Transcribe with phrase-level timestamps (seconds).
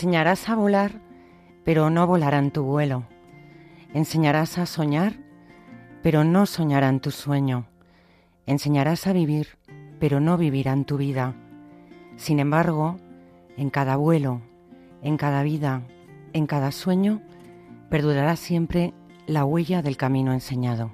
[0.00, 0.92] Enseñarás a volar,
[1.62, 3.04] pero no volarán tu vuelo.
[3.92, 5.18] Enseñarás a soñar,
[6.02, 7.66] pero no soñarán tu sueño.
[8.46, 9.58] Enseñarás a vivir,
[9.98, 11.34] pero no vivirán tu vida.
[12.16, 12.96] Sin embargo,
[13.58, 14.40] en cada vuelo,
[15.02, 15.82] en cada vida,
[16.32, 17.20] en cada sueño,
[17.90, 18.94] perdurará siempre
[19.26, 20.92] la huella del camino enseñado.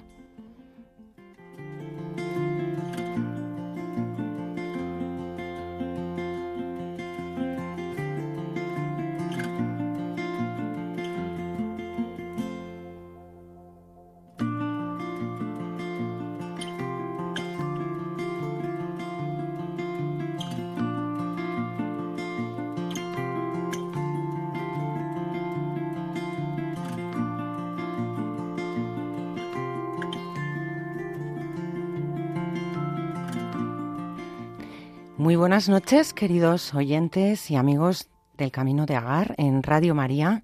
[35.27, 40.41] Muy buenas noches, queridos oyentes y amigos del Camino de Agar en Radio María.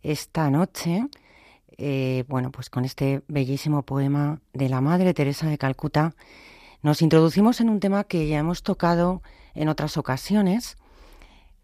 [0.00, 1.08] Esta noche,
[1.76, 6.14] eh, bueno, pues con este bellísimo poema de la Madre Teresa de Calcuta,
[6.82, 9.22] nos introducimos en un tema que ya hemos tocado
[9.56, 10.78] en otras ocasiones,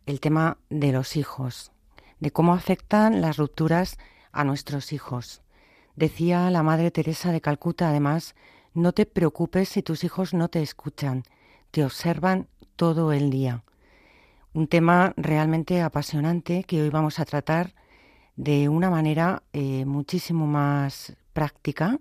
[0.07, 1.71] el tema de los hijos,
[2.19, 3.99] de cómo afectan las rupturas
[4.33, 5.43] a nuestros hijos.
[5.95, 8.35] Decía la Madre Teresa de Calcuta, además,
[8.75, 11.23] no te preocupes si tus hijos no te escuchan
[11.73, 12.47] te observan
[12.77, 13.65] todo el día.
[14.53, 17.75] Un tema realmente apasionante que hoy vamos a tratar
[18.37, 21.99] de una manera eh, muchísimo más práctica.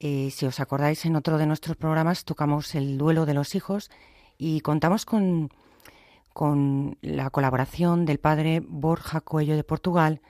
[0.00, 3.90] Eh, si os acordáis, en otro de nuestros programas tocamos el duelo de los hijos
[4.36, 5.50] y contamos con,
[6.34, 10.20] con la colaboración del padre Borja Coello de Portugal,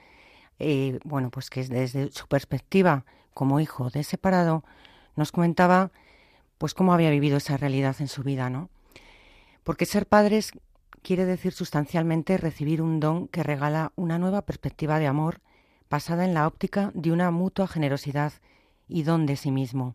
[0.60, 3.04] eh, bueno, pues que desde su perspectiva
[3.34, 4.62] como hijo de separado
[5.16, 5.90] nos comentaba
[6.60, 8.68] pues cómo había vivido esa realidad en su vida, ¿no?
[9.64, 10.52] Porque ser padres
[11.00, 15.40] quiere decir sustancialmente recibir un don que regala una nueva perspectiva de amor
[15.88, 18.34] basada en la óptica de una mutua generosidad
[18.88, 19.94] y don de sí mismo.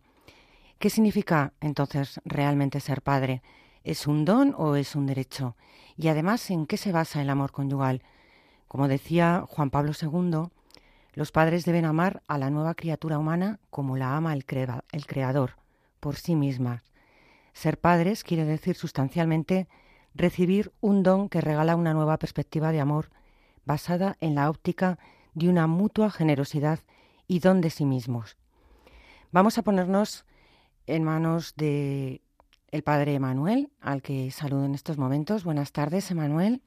[0.80, 3.44] ¿Qué significa entonces realmente ser padre?
[3.84, 5.56] ¿Es un don o es un derecho?
[5.96, 8.02] Y además, ¿en qué se basa el amor conyugal?
[8.68, 10.50] Como decía Juan Pablo II,
[11.14, 14.46] los padres deben amar a la nueva criatura humana como la ama el,
[14.92, 15.64] el Creador
[16.00, 16.94] por sí mismas.
[17.54, 19.68] Ser padres quiere decir sustancialmente
[20.14, 23.10] recibir un don que regala una nueva perspectiva de amor
[23.66, 24.98] basada en la óptica
[25.34, 26.80] de una mutua generosidad
[27.28, 28.38] y don de sí mismos.
[29.32, 30.26] Vamos a ponernos
[30.88, 32.22] en manos de
[32.72, 35.44] el padre Emanuel, al que saludo en estos momentos.
[35.44, 36.62] Buenas tardes, Emanuel.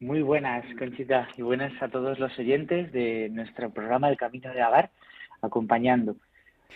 [0.00, 4.62] Muy buenas, Conchita, y buenas a todos los oyentes de nuestro programa El Camino de
[4.62, 4.90] Agar,
[5.42, 6.16] acompañando.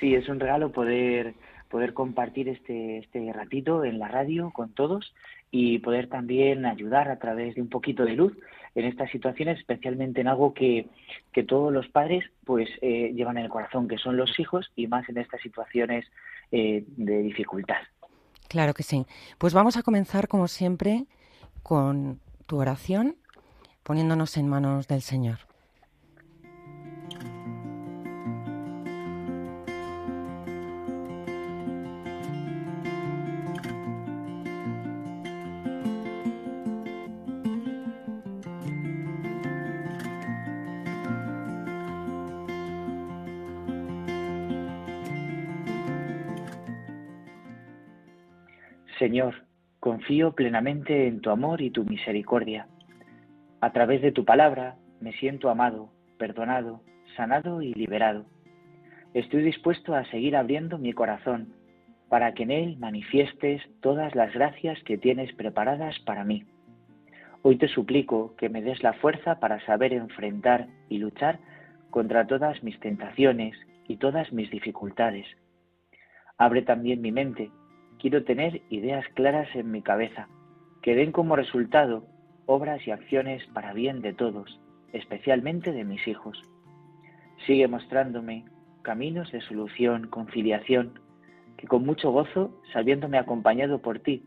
[0.01, 1.35] Sí, es un regalo poder,
[1.69, 5.15] poder compartir este, este ratito en la radio con todos
[5.51, 8.33] y poder también ayudar a través de un poquito de luz
[8.75, 10.89] en estas situaciones, especialmente en algo que,
[11.33, 14.87] que todos los padres pues eh, llevan en el corazón, que son los hijos y
[14.87, 16.07] más en estas situaciones
[16.51, 17.83] eh, de dificultad.
[18.49, 19.07] Claro que sí.
[19.39, 21.05] Pues vamos a comenzar, como siempre,
[21.63, 23.17] con tu oración,
[23.83, 25.52] poniéndonos en manos del Señor.
[49.03, 49.35] Señor,
[49.81, 52.69] confío plenamente en tu amor y tu misericordia.
[53.61, 56.83] A través de tu palabra me siento amado, perdonado,
[57.17, 58.27] sanado y liberado.
[59.13, 61.53] Estoy dispuesto a seguir abriendo mi corazón
[62.09, 66.45] para que en él manifiestes todas las gracias que tienes preparadas para mí.
[67.43, 71.41] Hoy te suplico que me des la fuerza para saber enfrentar y luchar
[71.91, 73.57] contra todas mis tentaciones
[73.89, 75.27] y todas mis dificultades.
[76.39, 77.51] Abre también mi mente
[78.03, 80.27] quiero tener ideas claras en mi cabeza,
[80.83, 82.05] que den como resultado
[82.47, 84.61] obras y acciones para bien de todos,
[84.93, 86.37] especialmente de mis hijos.
[87.47, 88.45] Sigue mostrándome
[88.83, 90.99] caminos de solución, conciliación,
[91.57, 94.25] que con mucho gozo, sabiéndome acompañado por ti,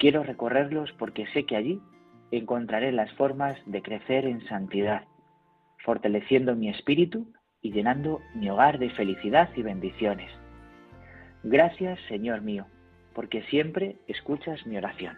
[0.00, 1.80] quiero recorrerlos porque sé que allí
[2.32, 5.04] encontraré las formas de crecer en santidad,
[5.84, 7.32] fortaleciendo mi espíritu
[7.62, 10.28] y llenando mi hogar de felicidad y bendiciones.
[11.44, 12.66] Gracias, Señor mío,
[13.16, 15.16] porque siempre escuchas mi oración.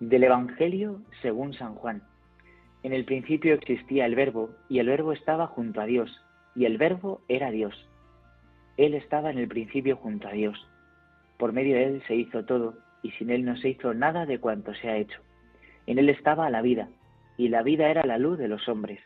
[0.00, 2.02] Del Evangelio según San Juan.
[2.82, 6.78] En el principio existía el verbo, y el verbo estaba junto a Dios, y el
[6.78, 7.74] verbo era Dios.
[8.76, 10.56] Él estaba en el principio junto a Dios.
[11.36, 14.38] Por medio de él se hizo todo, y sin él no se hizo nada de
[14.38, 15.20] cuanto se ha hecho.
[15.86, 16.88] En él estaba la vida,
[17.36, 19.00] y la vida era la luz de los hombres,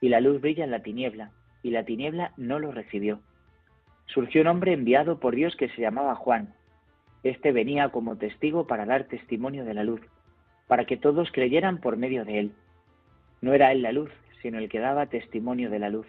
[0.00, 1.32] y la luz brilla en la tiniebla,
[1.62, 3.20] y la tiniebla no lo recibió.
[4.06, 6.54] Surgió un hombre enviado por Dios que se llamaba Juan.
[7.22, 10.00] Este venía como testigo para dar testimonio de la luz,
[10.66, 12.52] para que todos creyeran por medio de él.
[13.40, 14.10] No era él la luz,
[14.42, 16.06] sino el que daba testimonio de la luz.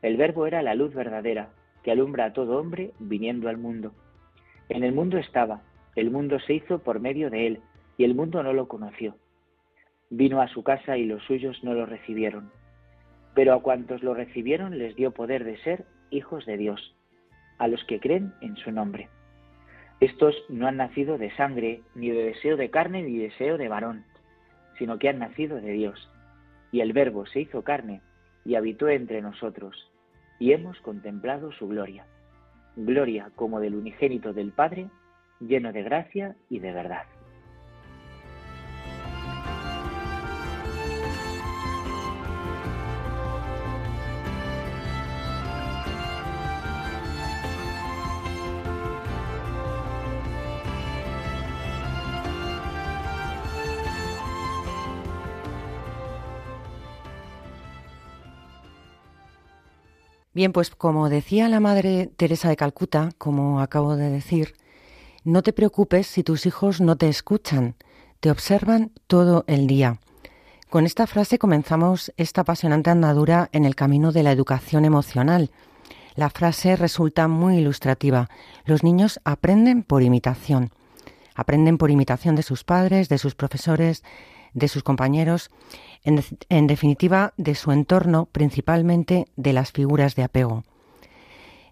[0.00, 1.50] El verbo era la luz verdadera,
[1.82, 3.92] que alumbra a todo hombre viniendo al mundo.
[4.68, 5.62] En el mundo estaba,
[5.94, 7.60] el mundo se hizo por medio de él,
[7.96, 9.16] y el mundo no lo conoció.
[10.08, 12.50] Vino a su casa y los suyos no lo recibieron.
[13.34, 16.94] Pero a cuantos lo recibieron les dio poder de ser hijos de Dios,
[17.58, 19.08] a los que creen en su nombre.
[20.00, 24.04] Estos no han nacido de sangre, ni de deseo de carne, ni deseo de varón,
[24.78, 26.08] sino que han nacido de Dios
[26.72, 28.00] y el Verbo se hizo carne
[28.44, 29.90] y habitó entre nosotros,
[30.38, 32.06] y hemos contemplado su gloria,
[32.76, 34.88] gloria como del unigénito del Padre,
[35.40, 37.04] lleno de gracia y de verdad.
[60.38, 64.54] Bien, pues como decía la Madre Teresa de Calcuta, como acabo de decir,
[65.24, 67.74] no te preocupes si tus hijos no te escuchan,
[68.20, 69.98] te observan todo el día.
[70.70, 75.50] Con esta frase comenzamos esta apasionante andadura en el camino de la educación emocional.
[76.14, 78.28] La frase resulta muy ilustrativa.
[78.64, 80.70] Los niños aprenden por imitación.
[81.34, 84.04] Aprenden por imitación de sus padres, de sus profesores,
[84.54, 85.50] de sus compañeros
[86.04, 90.64] en, definitiva, de su entorno, principalmente de las figuras de apego.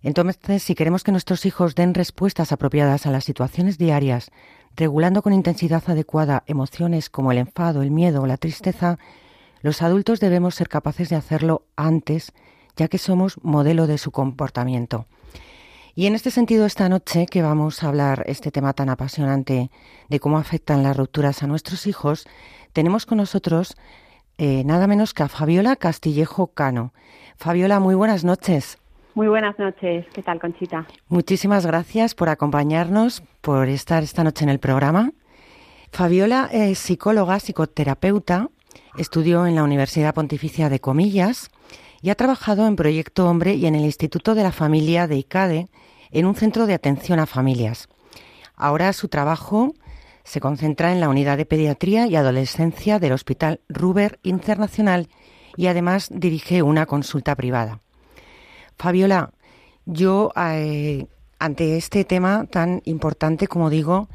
[0.03, 4.31] Entonces, si queremos que nuestros hijos den respuestas apropiadas a las situaciones diarias,
[4.77, 8.99] regulando con intensidad adecuada emociones como el enfado, el miedo o la tristeza,
[9.63, 12.33] los adultos debemos ser capaces de hacerlo antes,
[12.77, 15.07] ya que somos modelo de su comportamiento.
[15.95, 19.71] Y en este sentido, esta noche que vamos a hablar este tema tan apasionante
[20.11, 22.27] de cómo afectan las rupturas a nuestros hijos,
[22.75, 23.77] tenemos con nosotros
[24.39, 26.93] eh, nada menos que a Fabiola Castillejo Cano.
[27.37, 28.79] Fabiola, muy buenas noches.
[29.15, 30.05] Muy buenas noches.
[30.13, 30.87] ¿Qué tal, Conchita?
[31.09, 35.13] Muchísimas gracias por acompañarnos, por estar esta noche en el programa.
[35.91, 38.51] Fabiola es psicóloga, psicoterapeuta,
[38.99, 41.51] estudió en la Universidad Pontificia de Comillas
[42.03, 45.69] y ha trabajado en Proyecto Hombre y en el Instituto de la Familia de ICADE,
[46.11, 47.89] en un centro de atención a familias.
[48.55, 49.73] Ahora su trabajo
[50.27, 55.09] se concentra en la unidad de pediatría y adolescencia del Hospital Ruber Internacional
[55.57, 57.81] y además dirige una consulta privada.
[58.77, 59.31] Fabiola,
[59.85, 61.07] yo eh,
[61.39, 64.09] ante este tema tan importante como digo,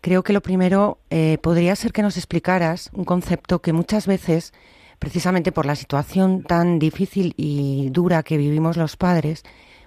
[0.00, 4.54] creo que lo primero eh, podría ser que nos explicaras un concepto que muchas veces,
[4.98, 9.42] precisamente por la situación tan difícil y dura que vivimos los padres,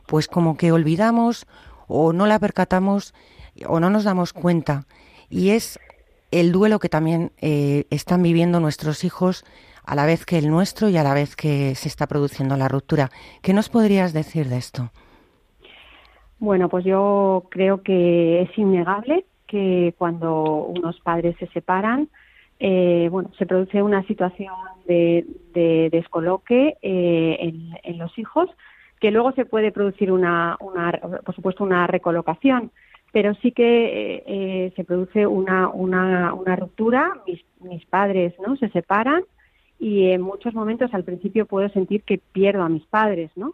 [0.05, 1.47] pues como que olvidamos
[1.87, 3.15] o no la percatamos
[3.65, 4.85] o no nos damos cuenta
[5.33, 5.79] y es
[6.31, 9.43] el duelo que también eh, están viviendo nuestros hijos
[9.85, 12.67] a la vez que el nuestro y a la vez que se está produciendo la
[12.67, 13.09] ruptura.
[13.41, 14.91] ¿Qué nos podrías decir de esto?
[16.39, 22.09] Bueno, pues yo creo que es innegable que cuando unos padres se separan,
[22.59, 24.53] eh, bueno, se produce una situación
[24.87, 25.25] de,
[25.91, 28.49] descoloque eh, en, los hijos,
[28.99, 30.91] que luego se puede producir una, una,
[31.25, 32.71] por supuesto, una recolocación
[33.13, 38.67] pero sí que eh, se produce una, una, una ruptura, mis, mis, padres no se
[38.69, 39.23] separan
[39.79, 43.53] y en muchos momentos al principio puedo sentir que pierdo a mis padres, ¿no?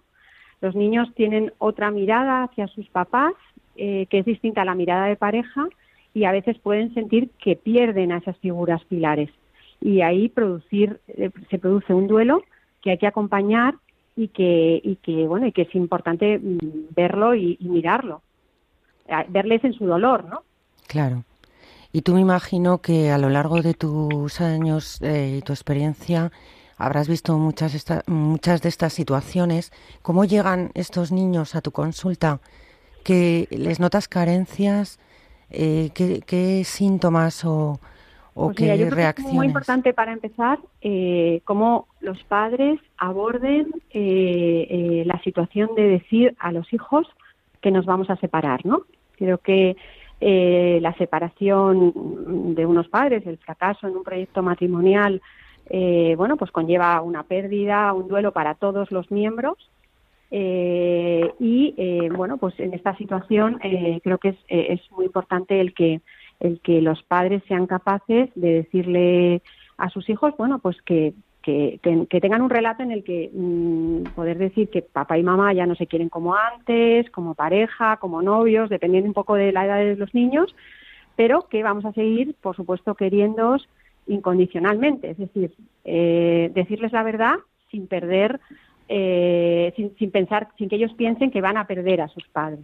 [0.62, 3.34] Los niños tienen otra mirada hacia sus papás
[3.75, 5.70] eh, que es distinta a la mirada de pareja
[6.13, 9.30] y a veces pueden sentir que pierden a esas figuras pilares.
[9.80, 12.44] Y ahí producir eh, se produce un duelo
[12.82, 13.75] que hay que acompañar
[14.18, 18.22] y que y que bueno y que es importante mm, verlo y, mirarlo
[19.30, 20.44] verles en su dolor no
[20.88, 21.24] claro
[21.92, 26.32] y tú me imagino que a lo largo de tus años eh, y tu experiencia
[26.80, 29.72] habrás visto muchas, muchas de estas situaciones.
[30.01, 32.39] ¿Cómo llegan estos niños a tu consulta?
[33.04, 34.98] ¿Que les notas carencias?
[35.51, 37.80] Eh, ¿qué, síntomas o,
[38.34, 39.32] pues qué reacciones?
[39.32, 46.36] es muy importante para empezar eh, cómo los padres aborden eh, la situación de decir
[46.39, 47.08] a los hijos
[47.62, 48.84] que nos vamos a separar, ¿no?
[49.20, 49.76] Creo que
[50.22, 55.22] eh, la separación de unos padres, el fracaso en un proyecto matrimonial,
[55.70, 59.70] eh, bueno, pues conlleva una pérdida, un duelo para todos los miembros.
[60.32, 63.60] Eh, y bueno, pues en esta situación
[64.04, 66.02] creo que es, es muy importante el que
[66.40, 69.42] el que los padres sean capaces de decirle
[69.78, 71.14] a sus hijos, bueno, pues que,
[71.50, 75.65] que, tengan un relato en el que mm, poder decir que papá y mamá ya
[75.65, 79.77] no se quieren como antes, como pareja, como novios, dependiendo un poco de la edad
[79.77, 80.56] de los niños,
[81.15, 83.68] pero que vamos a seguir, por supuesto, queriéndoos
[84.08, 85.53] incondicionalmente, es decir,
[85.86, 87.36] eh, decirles la verdad
[87.70, 88.39] sin perder,
[88.88, 92.62] eh, sin, sin pensar, sin que ellos piensen que van a perder a sus padres.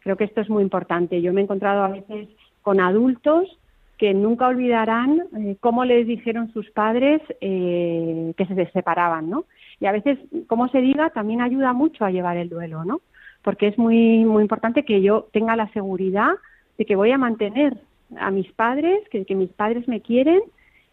[0.00, 1.20] Creo que esto es muy importante.
[1.22, 2.28] Yo me he encontrado a veces
[2.62, 3.59] con adultos
[4.00, 9.44] que nunca olvidarán eh, cómo les dijeron sus padres eh, que se separaban, ¿no?
[9.78, 13.02] Y a veces, como se diga, también ayuda mucho a llevar el duelo, ¿no?
[13.42, 16.30] Porque es muy, muy importante que yo tenga la seguridad
[16.78, 17.76] de que voy a mantener
[18.18, 20.40] a mis padres, que, que mis padres me quieren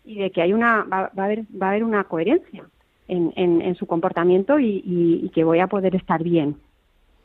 [0.04, 2.66] y de que hay una, va, a, haber, va a haber una coherencia
[3.08, 6.58] en, en, su comportamiento y, y que voy a poder estar bien.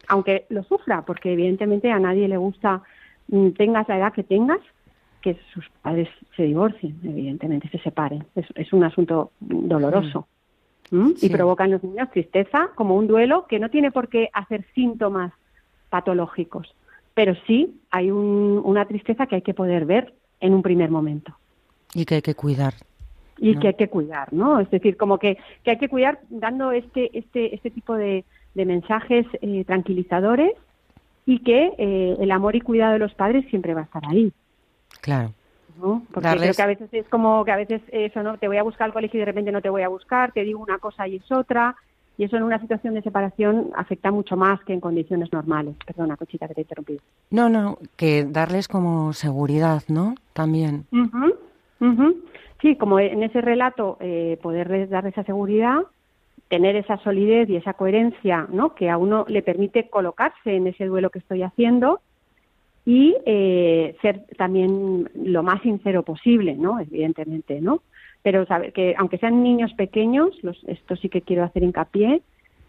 [0.06, 2.82] Aunque lo sufra, porque evidentemente a nadie le gusta,
[3.26, 4.60] mm, tengas la edad que tengas,
[5.22, 8.24] que sus padres se divorcien, evidentemente, se separen.
[8.34, 10.26] Es, un asunto doloroso.
[11.22, 14.66] Y provoca en los niños tristeza, como un duelo que no tiene por qué hacer
[14.74, 15.32] síntomas
[15.88, 16.74] patológicos,
[17.14, 21.34] pero sí hay una tristeza que hay que poder ver en un primer momento.
[21.94, 22.74] Y que hay que cuidar.
[23.38, 24.60] Y que hay que cuidar, ¿no?
[24.60, 28.24] Es decir, como que, que hay que cuidar dando este, este, este tipo de,
[28.54, 30.52] mensajes eh, tranquilizadores
[31.24, 34.32] y que eh, el amor y cuidado de los padres siempre va a estar ahí.
[35.00, 35.32] Claro.
[35.80, 36.02] ¿no?
[36.12, 38.38] Porque creo que a veces es como que a veces eso, ¿no?
[38.38, 40.44] Te voy a buscar al colegio y de repente no te voy a buscar, te
[40.44, 41.76] digo una cosa y es otra.
[42.18, 45.76] Y eso en una situación de separación afecta mucho más que en condiciones normales.
[45.86, 47.00] Perdona, Cochita, que te he interrumpido.
[47.30, 50.14] No, no, que darles como seguridad, ¿no?
[50.34, 50.84] También.
[52.60, 55.80] Sí, como en ese relato, eh, poderles dar esa seguridad,
[56.48, 58.74] tener esa solidez y esa coherencia, ¿no?
[58.74, 62.02] Que a uno le permite colocarse en ese duelo que estoy haciendo
[62.84, 66.80] y eh, ser también lo más sincero posible, ¿no?
[66.80, 67.82] Evidentemente, ¿no?
[68.22, 72.22] Pero saber que aunque sean niños pequeños, los, esto sí que quiero hacer hincapié,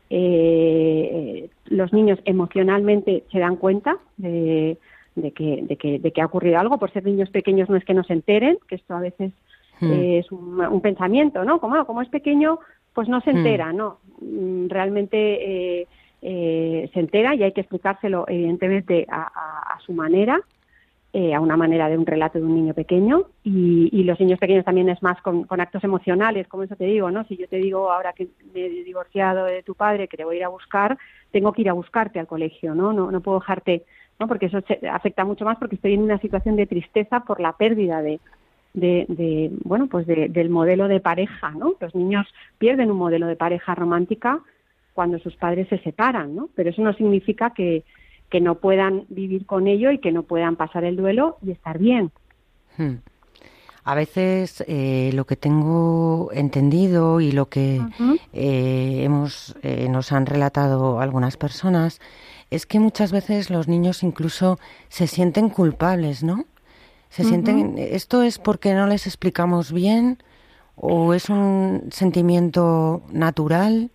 [0.09, 4.77] eh, los niños emocionalmente se dan cuenta de,
[5.15, 6.77] que, de, que, de que ha ocurrido algo.
[6.77, 9.31] Por ser niños pequeños no es que no se enteren, que esto a veces
[9.79, 9.91] hmm.
[9.91, 11.59] es un, pensamiento, ¿no?
[11.59, 12.59] Como, como es pequeño,
[12.93, 13.37] pues no se hmm.
[13.37, 13.97] entera, ¿no?
[14.21, 15.87] Mm, realmente
[16.25, 20.39] eh, se entera y hay que explicárselo evidentemente a, su manera,
[21.11, 24.63] eh, a una manera de un relato de un niño pequeño y, los niños pequeños
[24.63, 27.25] también es más con, actos emocionales, como eso te digo, ¿no?
[27.25, 30.35] Si yo te digo ahora que me he divorciado de tu padre, que te voy
[30.35, 30.97] a ir a buscar,
[31.31, 32.93] tengo que ir a buscarte al colegio, ¿no?
[32.93, 33.83] No, no puedo dejarte,
[34.17, 34.27] ¿no?
[34.29, 38.01] Porque eso afecta mucho más porque estoy en una situación de tristeza por la pérdida
[38.01, 38.21] de,
[38.73, 42.25] de, bueno pues del modelo de pareja no los niños
[42.57, 44.41] pierden un modelo de pareja romántica
[44.93, 46.49] cuando sus padres se separan, ¿no?
[46.55, 47.83] Pero eso no significa que,
[48.29, 51.77] que no puedan vivir con ello y que no puedan pasar el duelo y estar
[51.77, 52.11] bien.
[52.77, 52.95] Hmm.
[53.85, 57.81] A veces eh, lo que tengo entendido y lo que
[58.31, 61.99] eh, hemos eh, nos han relatado algunas personas
[62.49, 64.57] es que muchas veces los niños incluso
[64.87, 66.45] se sienten culpables, ¿no?
[67.09, 70.17] Se sienten esto es porque no les explicamos bien
[70.75, 73.91] o es un sentimiento natural.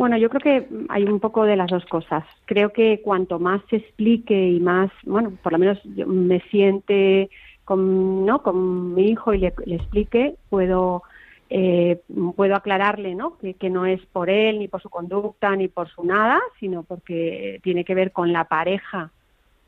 [0.00, 2.24] Bueno, yo creo que hay un poco de las dos cosas.
[2.46, 7.28] Creo que cuanto más se explique y más, bueno, por lo menos yo me siente
[7.66, 8.42] con, ¿no?
[8.42, 11.02] con mi hijo y le, explique, puedo
[11.50, 12.00] eh,
[12.34, 13.36] puedo aclararle ¿no?
[13.36, 17.60] Que, no es por él, ni por su conducta, ni por su nada, sino porque
[17.62, 19.10] tiene que ver con la pareja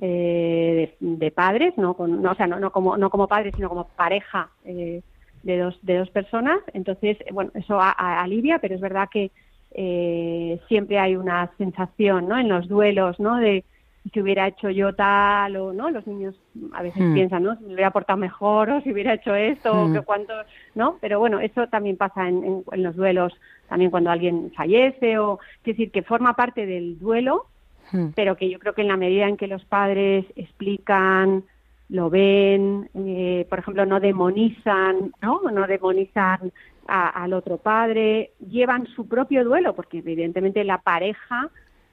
[0.00, 1.92] eh, de, padres, ¿no?
[1.92, 5.02] Con, o sea, no, no, como, no como padres, sino como pareja eh,
[5.42, 6.58] de dos, de dos personas.
[6.72, 9.30] Entonces, bueno, eso alivia, pero es verdad que
[9.74, 12.38] eh, siempre hay una sensación, ¿no?
[12.38, 13.36] En los duelos, ¿no?
[13.36, 13.64] De
[14.12, 15.90] si hubiera hecho yo tal o, ¿no?
[15.90, 16.34] Los niños
[16.72, 17.14] a veces hmm.
[17.14, 17.56] piensan, ¿no?
[17.56, 19.94] Si me hubiera portado mejor o si hubiera hecho esto o hmm.
[19.94, 20.32] que cuánto,
[20.74, 20.96] ¿no?
[21.00, 23.32] Pero bueno, eso también pasa en, en, los duelos,
[23.68, 27.46] también cuando alguien fallece o, es decir, que forma parte del duelo,
[27.92, 28.08] hmm.
[28.16, 31.44] pero que yo creo que en la medida en que los padres explican,
[31.88, 35.42] lo ven, eh, por ejemplo, no demonizan, ¿no?
[35.52, 36.50] No demonizan
[36.86, 41.50] al otro padre, llevan su propio duelo, porque evidentemente la pareja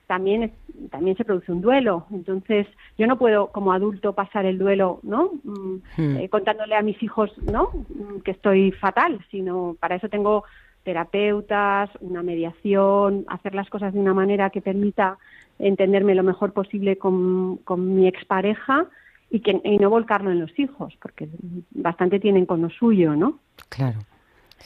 [0.08, 0.52] también
[0.90, 2.08] también se produce un duelo.
[2.12, 2.66] Entonces,
[2.98, 5.32] yo no puedo como adulto pasar el duelo, ¿no?
[5.44, 6.18] Mm, hmm.
[6.18, 7.70] eh, contándole a mis hijos, ¿no?
[7.90, 10.46] Mm, que estoy fatal, sino para eso tengo
[10.84, 15.20] terapeutas, una mediación, hacer las cosas de una manera que permita
[15.60, 18.88] entenderme lo mejor posible con, con mi expareja
[19.30, 21.28] y, que, y no volcarlo en los hijos, porque
[21.72, 23.40] bastante tienen con lo suyo, ¿no?
[23.70, 24.00] Claro.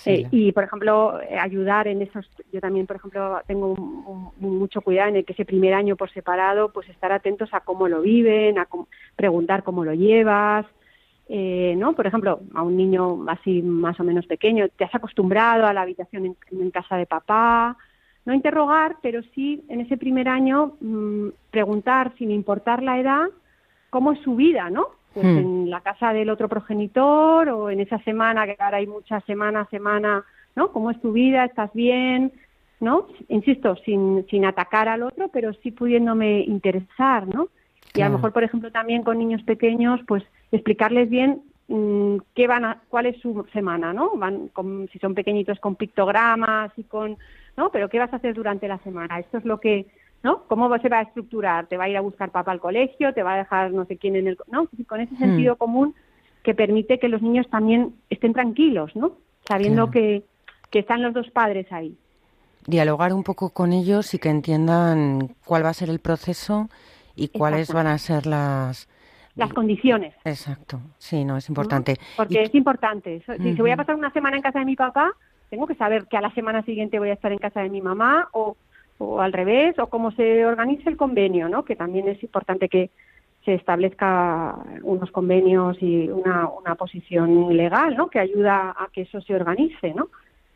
[0.06, 3.76] Eh, y, por ejemplo, eh, ayudar en esos, yo también, por ejemplo, tengo
[4.40, 7.88] mucho cuidado en el que ese primer año por separado, pues estar atentos a cómo
[7.88, 8.68] lo viven, a
[9.16, 10.66] preguntar cómo lo llevas,
[11.30, 11.94] eh, ¿no?
[11.94, 15.82] Por ejemplo, a un niño así más o menos pequeño, ¿te has acostumbrado a la
[15.82, 17.78] habitación en, casa de papá?
[18.26, 23.26] No interrogar, pero sí en ese primer año mm, preguntar, sin importar la edad,
[23.90, 24.88] cómo es su vida, ¿no?
[25.14, 25.38] Pues hmm.
[25.38, 29.68] en la casa del otro progenitor o en esa semana, que ahora hay muchas semanas,
[29.70, 30.24] semana,
[30.56, 30.72] ¿no?
[30.72, 31.46] ¿Cómo es tu vida?
[31.46, 32.32] ¿Estás bien?
[32.80, 33.08] ¿No?
[33.30, 37.48] Insisto, sin, sin atacar al otro, pero sí pudiéndome interesar, ¿no?
[37.96, 42.48] Y a lo mejor, por ejemplo, también con niños pequeños, pues explicarles bien mm, qué
[42.48, 44.12] van a, cuál es su semana, ¿no?
[44.16, 47.18] Van con, si son pequeñitos con pictogramas y con,
[47.56, 47.70] ¿no?
[47.70, 49.20] Pero qué vas a hacer durante la semana.
[49.20, 49.86] Esto es lo que
[50.24, 50.44] ¿no?
[50.48, 51.68] ¿Cómo se va a estructurar?
[51.68, 53.14] ¿Te va a ir a buscar papá al colegio?
[53.14, 54.38] ¿Te va a dejar no sé quién en el...
[54.52, 54.68] ¿no?
[54.88, 55.58] Con ese sentido hmm.
[55.58, 55.96] común
[56.44, 59.14] que permite que los niños también estén tranquilos, ¿no?
[59.46, 60.24] Sabiendo que,
[60.70, 61.98] que están los dos padres ahí.
[62.66, 66.70] Dialogar un poco con ellos y que entiendan cuál va a ser el proceso
[67.16, 68.88] y cuáles van a ser las,
[69.36, 70.14] las condiciones.
[70.24, 71.98] Exacto, sí, no, es importante.
[72.16, 73.24] Porque es importante.
[73.38, 75.12] Si, voy a pasar una semana en casa de mi papá,
[75.50, 77.82] tengo que saber que a la semana siguiente voy a estar en casa de mi
[77.82, 78.56] mamá o
[78.98, 81.64] o al revés, o cómo se organiza el convenio, ¿no?
[81.66, 82.90] que también es importante que
[83.46, 88.10] se establezca unos convenios y una, una posición legal ¿no?
[88.10, 90.10] que ayuda a que eso se organice ¿no?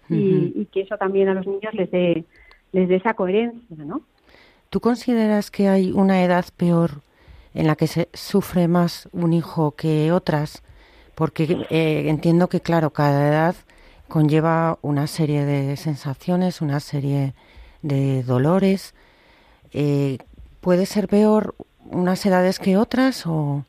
[0.10, 2.24] y, que eso también a los niños les dé,
[2.72, 3.84] les dé esa coherencia.
[3.84, 4.02] ¿no?
[4.70, 7.02] ¿Tú consideras que hay una edad peor
[7.54, 10.64] en la que se sufre más un hijo que otras?
[11.16, 13.56] Porque eh, entiendo que, claro, cada edad
[14.08, 17.34] conlleva una serie de sensaciones, una serie
[17.88, 18.94] de dolores.
[19.74, 20.18] Eh,
[20.62, 21.56] ¿Puede ser peor
[21.90, 23.64] unas edades que otras o...?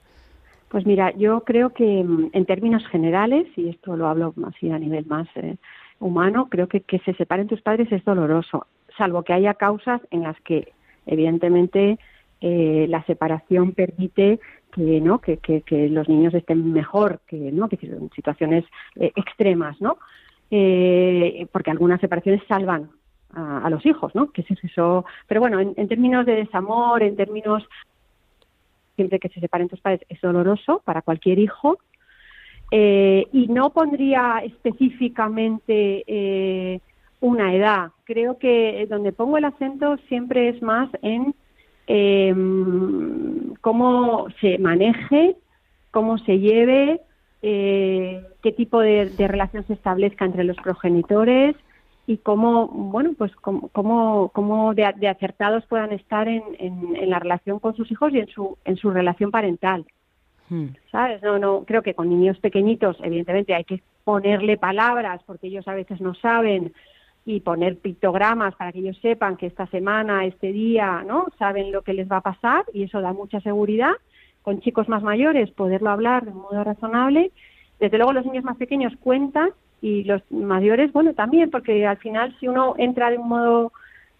[0.69, 4.79] Pues mira, yo creo que mm, en términos generales, y esto lo hablo así a
[4.79, 5.57] nivel más eh,
[5.99, 10.25] humano, creo que que se separen tus padres es doloroso, salvo que haya causas en
[10.25, 10.73] las que,
[11.07, 11.99] evidentemente,
[12.41, 14.41] eh, la separación permite
[14.73, 18.65] que no que, que, los niños estén mejor, que no que son situaciones
[18.97, 19.97] extremas, ¿no?
[21.53, 22.89] porque algunas separaciones salvan
[23.35, 24.31] a, los hijos, ¿no?
[24.33, 25.05] Que es eso.
[25.27, 27.65] Pero bueno, en, términos de desamor, en términos
[28.97, 31.79] siempre que se separen tus padres es doloroso para cualquier hijo.
[32.71, 36.81] Eh, y no pondría específicamente eh,
[37.21, 37.91] una edad.
[38.05, 41.35] Creo que donde pongo el acento siempre es más en
[41.87, 45.37] em, cómo se maneje,
[45.91, 47.01] cómo se lleve,
[47.43, 51.57] eh, qué tipo de, relación se establezca entre los progenitores,
[52.09, 57.77] y cómo, bueno, pues cómo, cómo, de, acertados puedan estar en, en, la relación con
[57.77, 59.85] sus hijos y en su, en su relación parental.
[60.49, 60.69] Hmm.
[60.91, 61.23] ¿Sabes?
[61.23, 65.75] No, no, creo que con niños pequeñitos, evidentemente, hay que ponerle palabras porque ellos a
[65.75, 66.73] veces no saben
[67.27, 71.27] y poner pictogramas para que ellos sepan que esta semana, este día, ¿no?
[71.39, 73.93] Saben lo que les va a pasar y eso da mucha seguridad.
[74.41, 77.33] Con chicos más mayores, poderlo hablar de modo razonable.
[77.79, 82.37] Desde luego, los niños más pequeños cuentan y los mayores, bueno, también, porque al final
[82.41, 83.73] si uno entra de un modo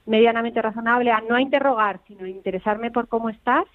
[0.07, 3.67] medianamente razonable a no a interrogar, sino a interesarme por cómo estás,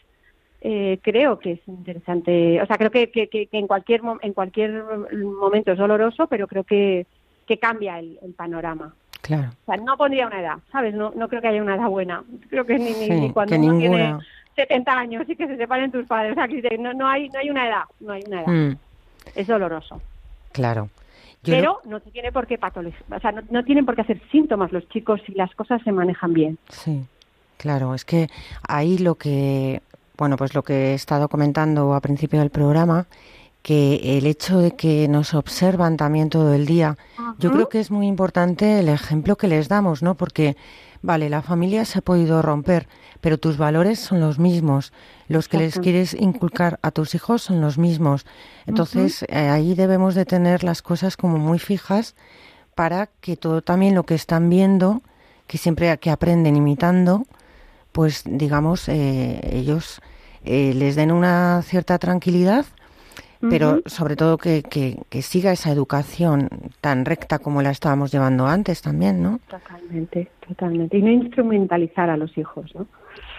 [0.62, 2.62] eh, creo que es interesante.
[2.62, 7.06] O sea, creo que, que, en cualquier en cualquier momento es doloroso, pero creo que,
[7.46, 8.94] que cambia el, panorama.
[9.22, 9.50] Claro.
[9.50, 10.94] O sea, no pondría una edad, ¿sabes?
[10.94, 12.24] No, no creo que haya una edad buena.
[12.50, 14.18] Creo que ni, ni, cuando uno tiene
[14.56, 16.32] 70 años y que se separen tus padres.
[16.32, 18.52] O sea, que no, no, hay, no hay una edad, no hay una edad.
[18.52, 18.78] Mm.
[19.36, 20.02] Es doloroso.
[20.52, 20.90] Claro.
[21.44, 22.00] Pero no...
[22.00, 25.54] tiene por qué o sea, no, tienen por qué hacer síntomas los chicos si las
[25.56, 26.58] cosas se manejan bien.
[26.70, 27.06] Sí,
[27.58, 28.28] claro, es que
[28.68, 29.82] ahí lo que,
[30.18, 33.08] bueno, pues lo que he estado comentando a principio del programa,
[33.64, 36.98] que el hecho de que nos observan también todo el día,
[37.40, 40.16] yo creo que es muy importante el ejemplo que les damos, ¿no?
[40.16, 40.58] Porque,
[41.02, 42.90] vale, la familia se ha podido romper,
[43.22, 44.92] pero tus valores son los mismos,
[45.30, 48.26] los que les quieres inculcar a tus hijos son los mismos.
[48.66, 52.16] Entonces, eh, ahí debemos de tener las cosas como muy fijas
[52.76, 55.02] para que todo también lo que están viendo,
[55.48, 57.26] que siempre que aprenden imitando,
[57.94, 60.02] pues digamos, eh, ellos
[60.44, 62.66] eh, les den una cierta tranquilidad
[63.50, 66.50] pero sobre todo que, que, siga esa educación
[66.82, 69.40] tan recta como la estábamos llevando antes también, ¿no?
[69.50, 70.98] Totalmente, totalmente.
[70.98, 72.88] Y no instrumentalizar a los hijos, ¿no?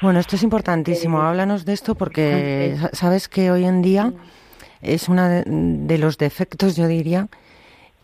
[0.03, 1.19] Bueno, esto es importantísimo.
[1.19, 4.13] Eh, Háblanos de esto porque sabes que hoy en día
[4.83, 7.29] es uno de, los defectos, yo diría,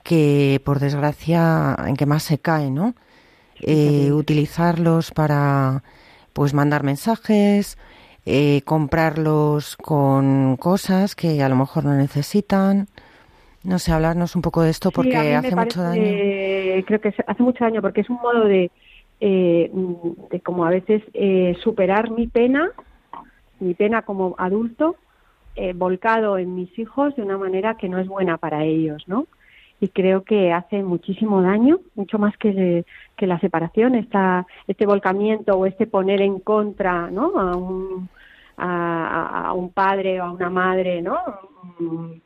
[0.02, 2.94] que por desgracia en que más se cae, ¿no?
[3.60, 5.82] Eh, utilizarlos para
[6.32, 7.76] pues mandar mensajes,
[8.26, 12.88] eh, comprarlos con cosas que a lo mejor no necesitan.
[13.62, 16.02] No sé, hablarnos un poco de esto porque hace mucho daño.
[16.86, 18.70] Creo que hace mucho daño porque es un modo de,
[19.20, 19.70] eh,
[20.30, 22.70] de como a veces eh, superar mi pena,
[23.58, 24.96] mi pena como adulto,
[25.56, 29.26] eh, volcado en mis hijos de una manera que no es buena para ellos, ¿no?
[29.80, 32.84] Y creo que hace muchísimo daño, mucho más que,
[33.16, 37.38] que la separación, esta, este volcamiento o este poner en contra, ¿no?
[37.38, 38.08] A un,
[38.58, 41.18] a, un padre o a una madre, ¿no?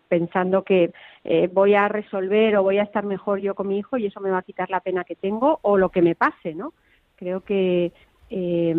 [0.09, 3.97] Pensando que eh, voy a resolver o voy a estar mejor yo con mi hijo
[3.97, 6.55] y eso me va a quitar la pena que tengo o lo que me pase,
[6.55, 6.73] ¿no?
[7.17, 7.93] Creo que
[8.31, 8.75] eh,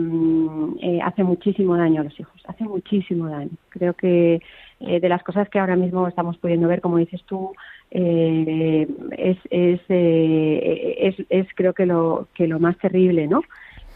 [0.81, 3.51] eh, hace muchísimo daño a los hijos, hace muchísimo daño.
[3.69, 4.41] Creo que
[4.85, 7.53] de las cosas que ahora mismo estamos pudiendo ver, como dices tú,
[7.91, 13.41] es, es, es, es, creo que lo, que lo más terrible, ¿no?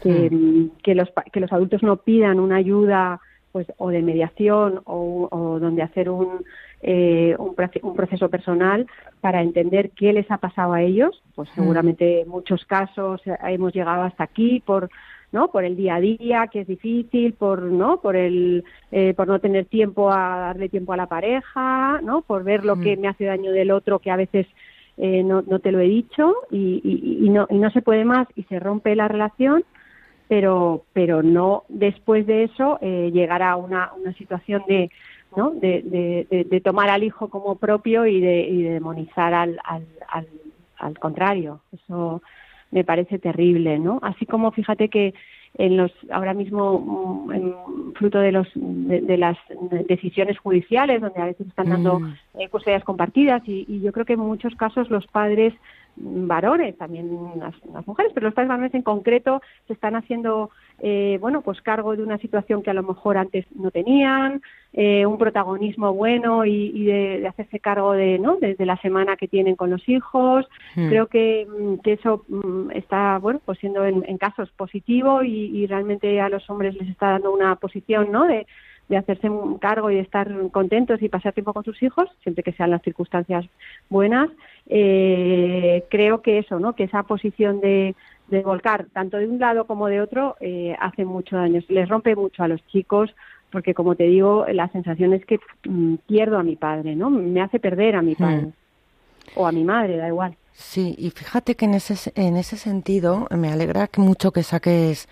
[0.02, 0.70] Que, mm.
[0.82, 3.20] que, los, que los adultos no pidan una ayuda
[3.52, 6.44] pues o de mediación o, donde hacer un,
[6.82, 8.86] eh, un, proceso personal
[9.20, 11.54] para entender qué les ha pasado a ellos pues mm.
[11.54, 14.88] seguramente en muchos casos hemos llegado hasta aquí por
[15.32, 19.28] no por el día a día que es difícil por no por el eh, por
[19.28, 23.00] no tener tiempo a darle tiempo a la pareja no por ver lo que mm.
[23.00, 24.46] me hace daño del otro que a veces
[24.96, 28.04] eh, no, no te lo he dicho y, y, y, no, y no se puede
[28.04, 29.64] más y se rompe la relación
[30.30, 34.88] pero, pero no después de eso eh, llegar a una, una situación de,
[35.36, 35.50] ¿no?
[35.50, 39.84] De, de, tomar al hijo como propio y de, y demonizar al, al,
[40.78, 41.62] al, contrario.
[41.72, 42.22] Eso
[42.70, 43.98] me parece terrible, ¿no?
[44.02, 45.14] Así como fíjate que
[45.54, 47.54] en los ahora mismo mm, en,
[47.94, 49.36] fruto de los de, las
[49.88, 52.14] decisiones judiciales donde a veces están dando mm.
[52.40, 55.54] Eh, custodias compartidas y, y, yo creo que en muchos casos los padres
[55.96, 57.54] varones, también las,
[57.86, 60.50] mujeres, pero los padres varones en concreto se están haciendo,
[60.80, 64.40] eh, bueno, pues cargo de una situación que a lo mejor antes no tenían,
[64.72, 68.36] eh, un protagonismo bueno y, de, hacerse cargo de, ¿no?
[68.36, 70.46] De, la semana que tienen con los hijos.
[70.76, 70.88] Hmm.
[70.88, 75.66] Creo que, mm, que, eso mm, está, bueno, pues siendo en, casos positivo y, y,
[75.66, 78.26] realmente a los hombres les está dando una posición, ¿no?
[78.26, 78.46] De,
[78.90, 82.42] de hacerse un cargo y de estar contentos y pasar tiempo con sus hijos, siempre
[82.42, 83.46] que sean las circunstancias
[83.88, 84.28] buenas,
[84.66, 86.74] eh, creo que eso, ¿no?
[86.74, 87.94] Que esa posición de,
[88.26, 92.16] de volcar tanto de un lado como de otro eh, hace mucho daño, les rompe
[92.16, 93.14] mucho a los chicos
[93.52, 97.10] porque como te digo, la sensación es que mm, pierdo a mi padre, ¿no?
[97.10, 98.52] Me hace perder a mi padre hmm.
[99.36, 100.36] o a mi madre, da igual.
[100.52, 105.08] Sí, y fíjate que en ese, en ese sentido me alegra mucho que saques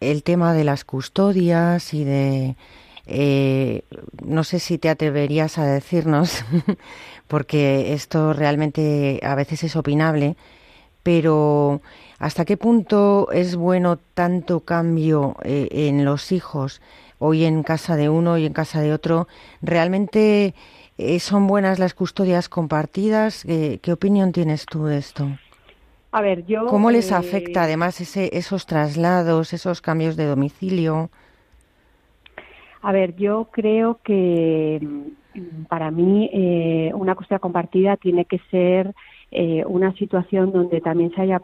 [0.00, 2.56] el tema de las custodias y de
[3.10, 3.82] eh,
[4.22, 6.44] no sé si te atreverías a decirnos,
[7.26, 10.36] porque esto realmente a veces es opinable,
[11.02, 11.80] pero
[12.18, 16.82] ¿hasta qué punto es bueno tanto cambio eh, en los hijos,
[17.18, 19.26] hoy en casa de uno y en casa de otro?
[19.62, 20.54] ¿Realmente
[20.98, 23.44] eh, son buenas las custodias compartidas?
[23.44, 25.30] ¿Qué opinión tienes tú de esto?
[26.12, 26.66] A ver, yo.
[26.66, 31.10] ¿Cómo les afecta además ese, esos traslados, esos cambios de domicilio?
[32.80, 38.94] A ver, yo creo que mm, para mí eh, una custodia compartida tiene que ser
[39.30, 41.40] eh, una situación donde también se haya,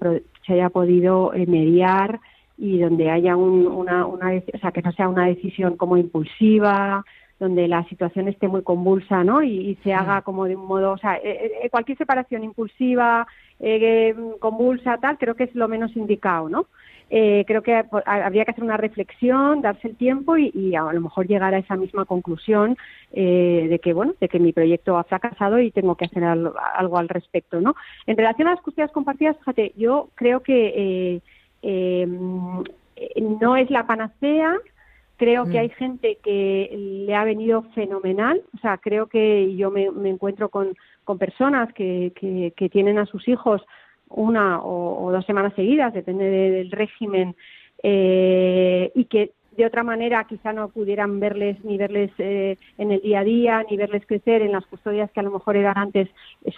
[0.47, 2.21] se haya podido eh, mediar
[2.57, 7.05] y donde haya una, una, o sea, que no sea una decisión como impulsiva,
[7.41, 9.43] donde la situación esté muy convulsa, ¿no?
[9.43, 11.19] Y, se haga como de un modo, o sea,
[11.73, 13.27] cualquier separación impulsiva,
[14.39, 16.67] convulsa, tal, creo que es lo menos indicado, ¿no?
[17.11, 21.27] Eh, creo que habría que hacer una reflexión, darse el tiempo y, a lo mejor
[21.27, 22.77] llegar a esa misma conclusión
[23.13, 26.99] eh, de que bueno, de que mi proyecto ha fracasado y tengo que hacer algo,
[26.99, 27.75] al respecto, ¿no?
[28.07, 31.21] En relación a las custodias compartidas, fíjate, yo creo que eh,
[31.63, 32.07] eh,
[33.21, 34.57] no es la panacea,
[35.17, 35.61] Creo que mm.
[35.61, 40.75] hay gente que le ha venido fenomenal, o sea, creo que yo me, encuentro con,
[41.05, 43.63] con personas que, que, tienen a sus hijos
[44.09, 47.35] una o, dos semanas seguidas, depende del régimen,
[47.83, 53.01] eh, y que de otra manera quizá no pudieran verles ni verles eh, en el
[53.01, 56.09] día a día, ni verles crecer en las custodias que a lo mejor eran antes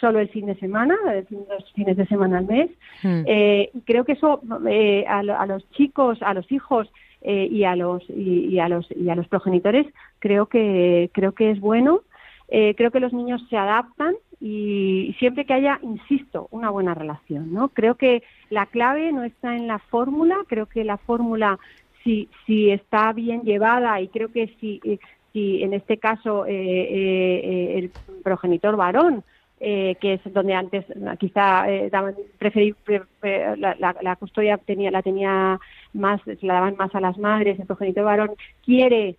[0.00, 0.96] solo el fin de semana,
[1.30, 2.70] los fines de semana al mes.
[3.02, 3.22] Hmm.
[3.26, 6.90] Eh, creo que eso eh, a, los chicos, a los hijos
[7.22, 9.86] y a los y, a los y a los progenitores
[10.20, 12.02] creo que creo que es bueno.
[12.48, 17.68] creo que los niños se adaptan y siempre que haya, insisto, una buena relación, ¿no?
[17.68, 21.58] Creo que la clave no está en la fórmula, creo que la fórmula
[22.04, 24.98] si, si está bien llevada y creo que si, eh,
[25.36, 27.90] si en este caso eh, eh, el
[28.22, 29.22] progenitor varón
[29.58, 30.86] que es donde antes
[31.18, 35.60] quizá eh, la, custodia tenía la tenía
[35.92, 38.30] más la daban más a las madres el progenitor varón
[38.64, 39.16] quiere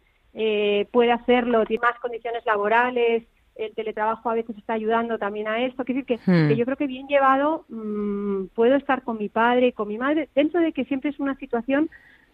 [0.92, 3.24] puede hacerlo tiene más condiciones laborales
[3.58, 5.84] el teletrabajo a veces está ayudando también a esto.
[5.84, 6.54] Quiero decir que, hmm.
[6.54, 10.30] yo creo que bien llevado mm, puedo estar con mi padre y con mi madre,
[10.36, 11.90] dentro de que siempre es una situación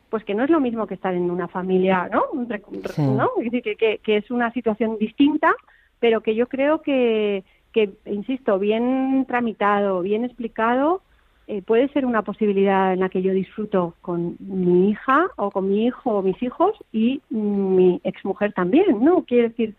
[0.09, 2.25] pues que no es lo mismo que estar en una familia, ¿no?
[2.36, 3.29] ¿no?
[3.63, 5.55] que, que, es una situación distinta,
[5.99, 11.01] pero que yo creo que, que insisto, bien tramitado, bien explicado,
[11.47, 15.67] eh, puede ser una posibilidad en la que yo disfruto con mi hija o con
[15.67, 19.23] mi hijo o mis hijos y mi exmujer también, ¿no?
[19.25, 19.75] Quiero decir,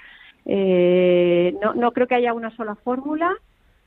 [0.47, 3.37] eh, no, no creo que haya una sola fórmula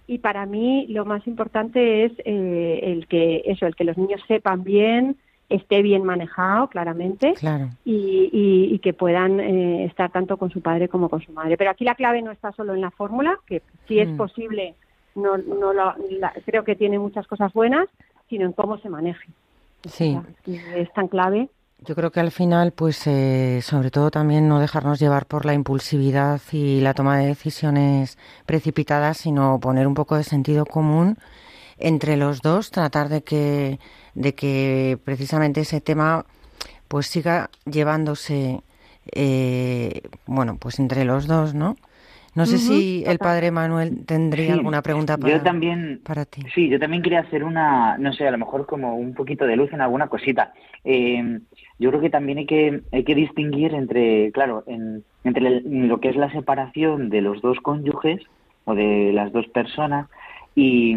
[0.08, 4.22] y para mí lo más importante es eh, el que eso, el que los niños
[4.28, 5.18] sepan bien,
[5.50, 7.34] esté bien manejado, claramente,
[7.84, 11.58] y, que puedan eh, estar tanto con su padre como con su madre.
[11.58, 14.18] Pero aquí la clave no está solo en la fórmula, que si es mm.
[14.18, 14.76] posible,
[15.16, 15.74] no, no
[16.46, 17.90] creo que tiene muchas cosas buenas,
[18.30, 19.28] sino en cómo se maneje.
[19.90, 20.18] Sí.
[20.76, 21.50] es tan clave.
[21.86, 25.54] Yo creo que al final, pues, eh, sobre todo también no dejarnos llevar por la
[25.54, 31.18] impulsividad y la toma de decisiones precipitadas, sino poner un poco de sentido común
[31.78, 33.80] entre los dos, tratar de que
[34.16, 36.26] de que precisamente ese tema
[36.88, 38.62] pues siga llevándose
[39.12, 41.76] eh, bueno pues entre los dos no
[42.38, 46.44] no sé si el padre Manuel tendría alguna pregunta para, yo también, para ti.
[46.54, 49.56] Sí, yo también quería hacer una, no sé, a lo mejor como un poquito de
[49.56, 50.54] luz en alguna cosita.
[50.84, 51.40] Eh,
[51.80, 54.64] yo creo que también hay que, hay que distinguir entre, claro,
[55.24, 58.22] entre lo que es la separación de los dos cónyuges
[58.66, 60.08] o de las dos personas
[60.56, 60.96] y,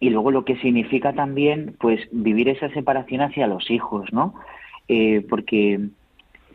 [0.00, 4.34] y luego lo que significa también pues vivir esa separación hacia los hijos no
[4.86, 5.80] eh, porque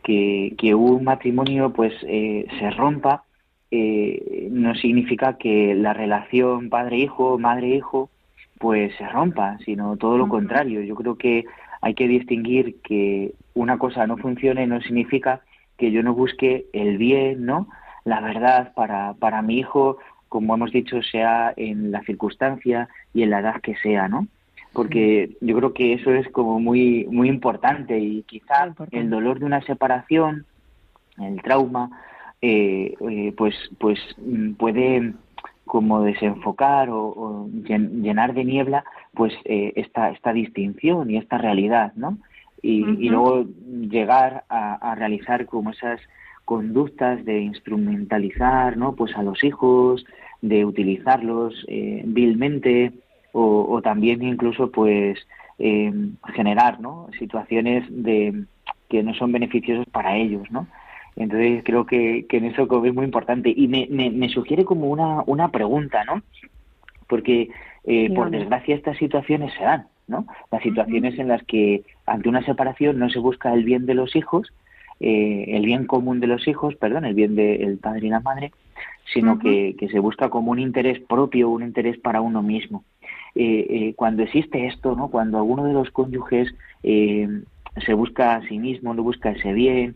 [0.04, 3.24] que, que, un matrimonio pues eh, se rompa
[3.72, 8.10] eh, no significa que la relación padre hijo madre hijo
[8.60, 10.82] pues se rompa sino todo lo contrario.
[10.82, 11.44] Yo creo que
[11.84, 15.42] hay que distinguir que una cosa no funcione no significa
[15.78, 17.68] que yo no busque el bien no
[18.06, 20.00] la verdad para para mi hijo
[20.34, 24.26] como hemos dicho, sea en la circunstancia y en la edad que sea, ¿no?
[24.74, 29.46] Porque yo creo que eso es como muy muy importante y quizá el dolor de
[29.46, 30.48] una separación,
[31.20, 31.92] el trauma,
[32.42, 35.14] eh, eh, pues pues mm, puede
[35.66, 42.18] como desenfocar o, llenar de niebla pues eh, esta esta distinción y esta realidad, ¿no?
[42.62, 43.46] Y, luego
[43.90, 46.00] llegar a, a realizar como esas
[46.46, 50.06] conductas de instrumentalizar no pues a los hijos
[50.42, 52.92] de utilizarlos eh, vilmente
[53.36, 55.18] o, también incluso pues
[55.58, 55.92] eh,
[56.34, 58.44] generar no situaciones de
[58.90, 60.68] que no son beneficiosas para ellos no
[61.16, 63.54] entonces creo que, que en eso es muy importante.
[63.56, 66.24] Y me, me, sugiere como una, una pregunta no
[67.08, 67.50] porque
[67.86, 72.44] eh, por desgracia estas situaciones se dan no las situaciones en las que ante una
[72.46, 74.52] separación no se busca el bien de los hijos
[75.06, 78.54] eh, el bien común de los hijos, perdón, el bien del padre y la madre,
[79.14, 82.86] sino que, se busca como un interés propio, un interés para uno mismo.
[83.36, 85.10] Eh, cuando existe esto, ¿no?
[85.10, 89.96] cuando alguno de los cónyuges se busca a sí mismo, no busca ese bien,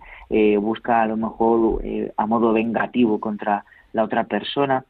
[0.59, 1.81] busca a lo mejor
[2.17, 4.83] a modo vengativo contra la otra persona,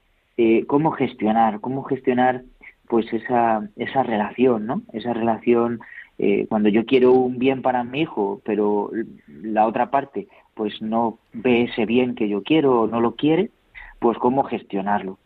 [0.66, 1.60] ¿cómo gestionar?
[1.60, 2.42] ¿Cómo gestionar
[2.88, 4.82] pues esa, esa relación, ¿no?
[4.94, 5.80] Esa relación
[6.20, 8.92] eh, cuando yo quiero un bien para mi hijo, pero
[9.28, 13.52] la otra parte pues no ve ese bien que yo quiero o no lo quiere,
[14.00, 15.20] pues cómo gestionarlo.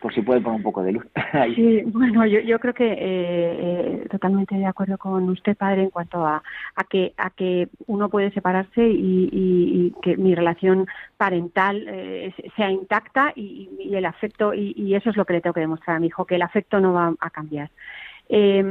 [0.00, 1.04] Por si puede poner un poco de luz.
[1.54, 5.90] sí, bueno, yo, yo creo que eh, eh, totalmente de acuerdo con usted, padre, en
[5.90, 6.42] cuanto a,
[6.74, 10.86] a que a que uno puede separarse y, que mi relación
[11.16, 11.86] parental
[12.56, 16.00] sea intacta y, el afecto y, eso es lo que le tengo que demostrar a
[16.00, 17.70] mi hijo, que el afecto no va a cambiar.
[18.32, 18.64] Eh,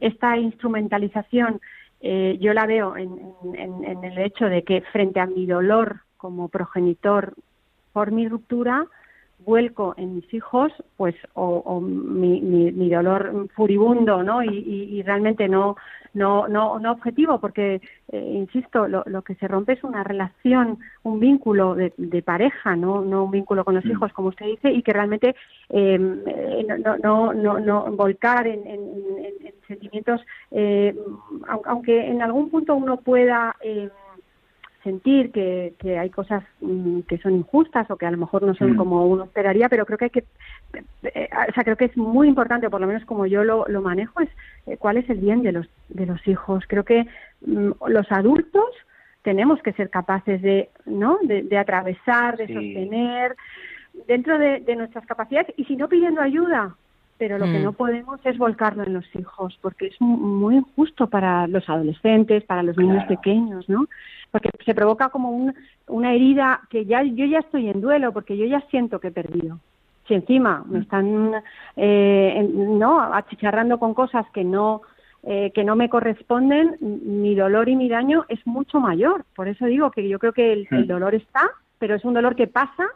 [0.00, 1.60] esta instrumentalización
[2.00, 3.16] eh, yo la veo en,
[3.54, 7.34] en, el hecho de que frente a mi dolor como progenitor
[7.92, 8.86] por mi ruptura,
[9.44, 14.42] vuelco en mis hijos, pues, o, mi, mi, dolor furibundo, ¿no?
[14.42, 15.76] Y, realmente no,
[16.14, 17.80] no, no, no objetivo, porque,
[18.12, 22.76] eh, insisto, lo, lo, que se rompe es una relación, un vínculo de, de pareja,
[22.76, 23.02] ¿no?
[23.02, 23.90] No un vínculo con los mm.
[23.90, 25.34] hijos, como usted dice, y que realmente
[25.68, 28.80] em, eh, no, no, no, no, volcar en, en,
[29.24, 30.94] en sentimientos, eh,
[31.66, 33.88] aunque en algún punto uno pueda eh,
[34.84, 38.54] sentir que, que hay cosas mm, que son injustas o que a lo mejor no
[38.54, 38.76] son mm.
[38.76, 40.24] como uno esperaría, pero creo que hay que,
[41.02, 43.82] eh, o sea, creo que es muy importante, por lo menos como yo lo, lo
[43.82, 44.28] manejo, es
[44.66, 46.64] eh, cuál es el bien de los, de los hijos.
[46.68, 47.06] Creo que
[47.44, 48.70] mm, los adultos
[49.22, 51.18] tenemos que ser capaces de, ¿no?
[51.22, 53.34] De, atravesar, de sostener
[54.06, 56.76] dentro de, de nuestras capacidades y si no pidiendo ayuda,
[57.16, 61.46] pero lo que no podemos es volcarlo en los hijos, porque es muy injusto para
[61.46, 63.86] los adolescentes, para los niños pequeños, ¿no?
[64.34, 65.52] Porque se provoca como
[65.86, 69.12] una herida que ya yo ya estoy en duelo porque yo ya siento que he
[69.12, 69.60] perdido.
[70.08, 70.82] Si encima me mm.
[70.82, 71.32] están
[71.76, 74.82] eh, no achicharrando con cosas que no
[75.22, 79.24] eh, que no me corresponden, mi dolor y mi daño es mucho mayor.
[79.36, 80.88] Por eso digo que yo creo que el, el mm.
[80.88, 82.88] dolor está, pero es un dolor que pasa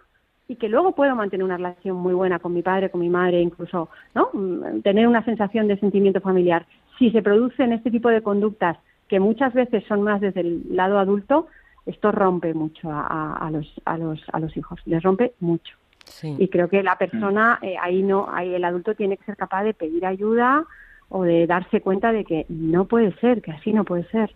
[0.48, 3.40] y que luego puedo mantener una relación muy buena con mi padre, con mi madre,
[3.40, 4.30] incluso, ¿no?
[4.32, 6.66] Mm, tener una sensación de sentimiento familiar.
[6.98, 8.76] Si se producen este tipo de conductas
[9.08, 11.48] que muchas veces son más desde el lado adulto,
[11.86, 15.74] esto rompe mucho a, los, a, los, a los hijos, les rompe mucho.
[16.22, 19.64] Y creo que la persona, eh, ahí no, ahí el adulto tiene que ser capaz
[19.64, 20.64] de pedir ayuda
[21.08, 24.34] o de darse cuenta de que no puede ser, que así no puede ser.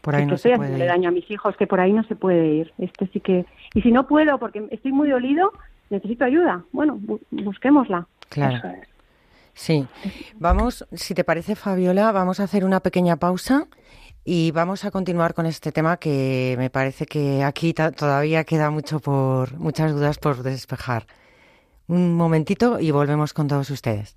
[0.00, 2.46] Por ahí no se puede daño a mis hijos, que por ahí no se puede
[2.46, 2.72] ir.
[2.78, 5.52] Este sí que y si no puedo porque estoy muy dolido,
[5.88, 6.62] necesito ayuda.
[6.72, 6.98] Bueno,
[7.30, 8.06] busquémosla.
[8.28, 8.60] Claro.
[9.54, 9.86] Sí.
[10.38, 13.66] Vamos, si te parece, Fabiola, vamos a hacer una pequeña pausa
[14.24, 19.00] y vamos a continuar con este tema que me parece que aquí todavía queda mucho
[19.00, 21.06] por, muchas dudas por despejar.
[21.86, 24.16] Un momentito y volvemos con todos ustedes.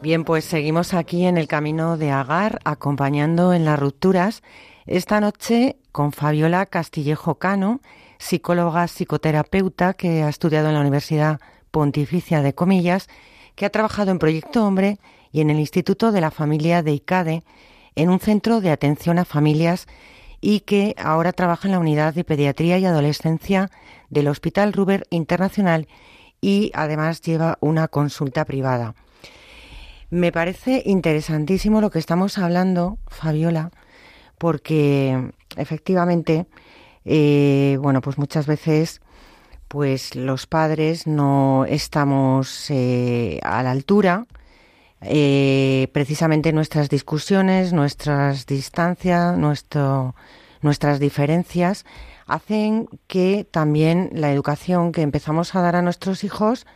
[0.00, 4.42] Bien, pues seguimos aquí en el camino de Agar, acompañando en las rupturas.
[4.86, 7.80] Esta noche con Fabiola Castillejo Cano,
[8.18, 13.08] psicóloga psicoterapeuta que ha estudiado en la Universidad Pontificia de Comillas,
[13.54, 14.98] que ha trabajado en Proyecto Hombre
[15.32, 17.44] y en el Instituto de la Familia de ICADE,
[17.94, 19.86] en un centro de atención a familias
[20.42, 23.70] y que ahora trabaja en la unidad de pediatría y adolescencia
[24.10, 25.88] del Hospital Ruber Internacional
[26.42, 28.94] y además lleva una consulta privada.
[30.10, 33.70] Me parece interesantísimo lo que estamos hablando, Fabiola,
[34.44, 36.44] porque efectivamente,
[37.06, 39.00] eh, bueno, pues muchas veces,
[39.68, 44.26] pues los padres no estamos eh, a la altura.
[45.00, 50.14] Eh, precisamente nuestras discusiones, nuestras distancias, nuestro,
[50.60, 51.86] nuestras diferencias
[52.26, 56.66] hacen que también la educación que empezamos a dar a nuestros hijos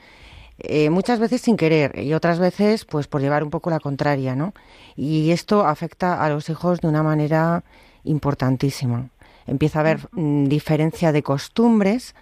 [0.61, 4.35] eh, muchas veces sin querer y otras veces pues por llevar un poco la contraria,
[4.35, 4.55] ¿no?
[4.97, 7.63] Y esto afecta a los hijos de una manera
[8.05, 9.11] importantísima.
[9.47, 12.15] empieza a haber mm, diferencia de costumbres.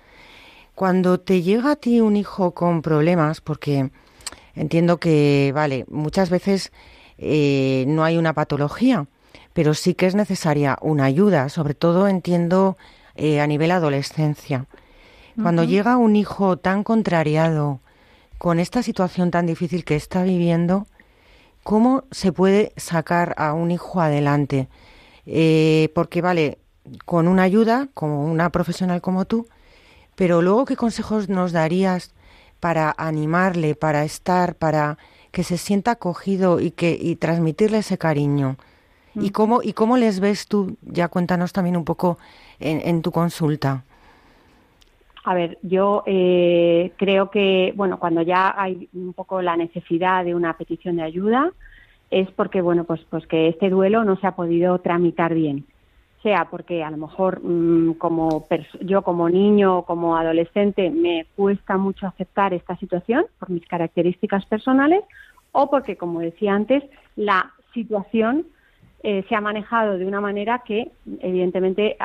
[0.74, 3.91] Cuando te llega a ti un hijo con problemas, porque
[4.55, 6.72] entiendo que, vale, muchas veces
[7.18, 9.07] eh, no hay una patología,
[9.55, 12.76] pero sí que es necesaria una ayuda, sobre todo entiendo
[13.14, 14.66] eh, a nivel adolescencia.
[15.41, 17.80] Cuando llega un hijo tan contrariado,
[18.39, 20.87] con esta situación tan difícil que está viviendo,
[21.62, 24.68] ¿cómo se puede sacar a un hijo adelante?
[25.26, 26.59] Eh, porque, vale,
[27.05, 29.49] con una ayuda, como una profesional como tú,
[30.14, 32.12] pero luego, ¿qué consejos nos darías
[32.61, 34.99] para animarle, para estar, para
[35.30, 38.57] que se sienta acogido y que y transmitirle ese cariño?
[39.18, 40.76] ¿Y cómo, ¿Y cómo les ves tú?
[40.82, 42.18] Ya cuéntanos también un poco
[42.59, 43.84] en, tu consulta.
[45.27, 50.37] A ver, yo eh, creo que, bueno, cuando ya hay un poco la necesidad de
[50.37, 51.51] una petición de ayuda,
[52.12, 55.64] es porque, bueno, pues, pues que este duelo no se ha podido tramitar bien.
[56.22, 58.47] Sea porque a lo mejor mm, como
[58.83, 64.47] yo como niño o como adolescente me cuesta mucho aceptar esta situación por mis características
[64.47, 65.03] personales
[65.51, 66.85] o porque, como decía antes,
[67.16, 68.47] la situación
[69.03, 71.97] eh, se ha manejado de una manera que evidentemente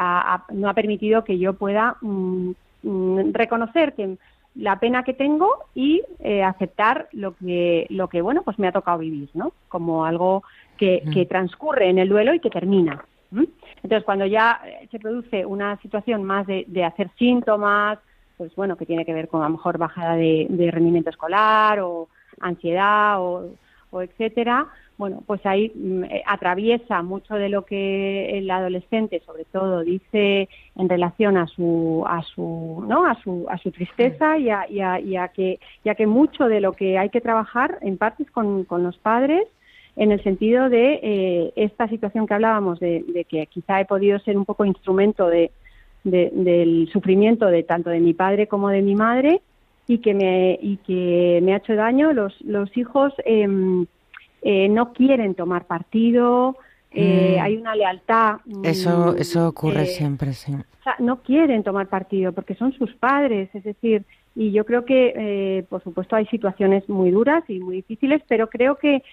[0.54, 2.54] no ha permitido que yo pueda mm,
[2.84, 4.18] mm, reconocer que
[4.56, 8.72] la pena que tengo y eh, aceptar lo que lo que bueno pues me ha
[8.72, 10.44] tocado vivir no como algo
[10.78, 11.30] que, mm.
[11.30, 16.24] transcurre en el duelo y que termina entonces cuando ya eh, se produce una situación
[16.24, 18.00] más de, hacer síntomas
[18.38, 22.10] pues bueno que tiene que ver con a lo mejor bajada de, rendimiento escolar o
[22.42, 23.52] ansiedad o,
[23.92, 24.68] o etcétera
[25.02, 30.48] bueno, pues ahí mm, eh, atraviesa mucho de lo que el adolescente, sobre todo, dice
[30.76, 33.08] en relación a su, a su, ¿no?
[33.08, 36.74] a su, a su tristeza y a, y, a, que, ya que mucho de lo
[36.74, 39.48] que hay que trabajar en parte es con, los padres
[39.96, 44.38] en el sentido de eh, esta situación que hablábamos de, que quizá he podido ser
[44.38, 45.50] un poco instrumento de,
[46.04, 49.42] del sufrimiento de tanto de mi padre como de mi madre
[49.88, 53.48] y que me y que me ha hecho daño los los hijos eh,
[54.42, 56.58] eh, no quieren tomar partido,
[56.92, 57.44] eh, mm.
[57.44, 58.38] hay una lealtad.
[58.64, 60.54] Eso, mm, eso ocurre siempre, sí.
[60.54, 64.04] O sea, no quieren tomar partido porque son sus padres, es decir,
[64.36, 68.50] y yo creo que, eh, por supuesto, hay situaciones muy duras y muy difíciles, pero
[68.50, 69.04] creo que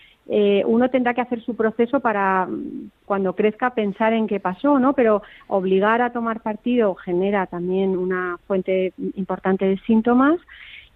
[0.66, 4.92] uno tendrá que hacer su proceso para, mm, cuando crezca, pensar en qué pasó, ¿no?
[4.92, 10.38] Pero obligar a tomar partido genera también una fuente importante de síntomas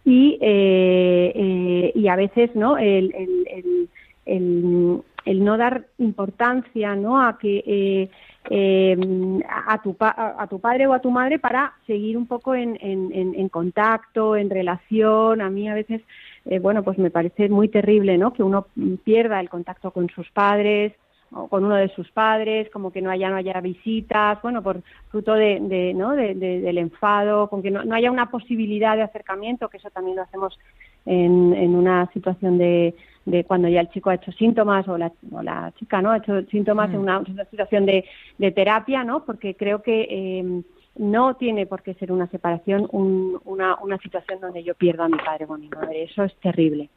[0.05, 2.76] y, y a veces, ¿no?
[2.76, 3.89] el, el el,
[4.27, 7.23] no dar importancia ¿no?
[7.23, 8.11] a que eh,
[8.51, 8.97] eh,
[9.49, 13.49] a, tu, a, tu padre o a tu madre para seguir un poco en, en,
[13.49, 15.41] contacto, en relación.
[15.41, 16.03] A mí a veces,
[16.47, 18.33] eh, bueno, pues me parece muy terrible, ¿no?
[18.33, 18.66] Que uno
[19.05, 20.93] pierda el contacto con sus padres
[21.35, 24.83] o con uno de sus padres, como que no haya no haya visitas, bueno, por
[25.09, 26.11] fruto de, ¿no?
[26.11, 30.23] del enfado, con que no, no, haya una posibilidad de acercamiento, que eso también lo
[30.25, 30.59] hacemos
[31.07, 32.95] en, en una situación de,
[33.25, 36.18] de cuando ya el chico ha hecho síntomas o la, o la chica no ha
[36.18, 37.03] hecho síntomas en mm.
[37.03, 38.05] una, situación de,
[38.39, 39.25] de, terapia, ¿no?
[39.25, 40.62] Porque creo que eh,
[40.97, 45.18] no tiene por qué ser una separación una, una situación donde yo pierdo a mi
[45.18, 46.03] padre o a mi madre.
[46.05, 46.89] Eso es terrible.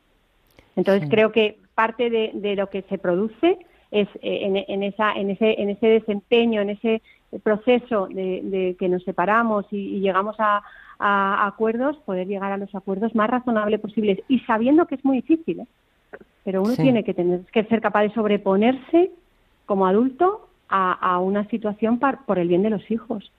[0.76, 3.58] Entonces creo que parte de, de, lo que se produce
[3.92, 7.02] es eh, en, en, esa, en, ese, en ese desempeño, en ese
[7.44, 10.64] proceso de, de que nos separamos y, llegamos a,
[11.00, 15.18] a, acuerdos, poder llegar a los acuerdos más razonables posibles y sabiendo que es muy
[15.18, 15.62] difícil.
[15.62, 15.68] ¿eh?
[16.44, 19.12] Pero uno tiene que tener que ser capaz de sobreponerse
[19.66, 23.32] como adulto a, una situación por el bien de los hijos.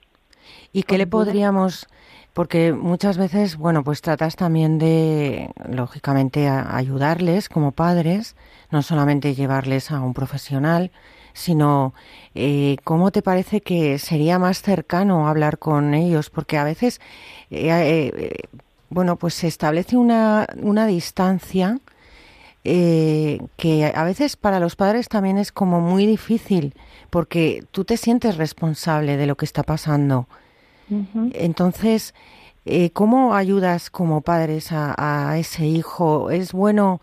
[0.71, 1.87] ¿Y qué le podríamos,
[2.33, 8.35] porque muchas veces, bueno, pues tratas también de, lógicamente, ayudarles como padres,
[8.71, 10.91] no solamente llevarles a un profesional,
[11.33, 11.93] sino
[12.35, 16.99] eh, cómo te parece que sería más cercano hablar con ellos, porque a veces,
[17.51, 18.33] eh, eh,
[18.89, 21.79] bueno, pues se establece una, una distancia
[22.69, 26.73] eh, que a veces para los padres también es como muy difícil
[27.09, 30.27] porque tú te sientes responsable de lo que está pasando.
[31.31, 32.13] Entonces,
[32.65, 36.29] eh, ¿cómo ayudas como padres a, ese hijo?
[36.29, 36.99] ¿Es bueno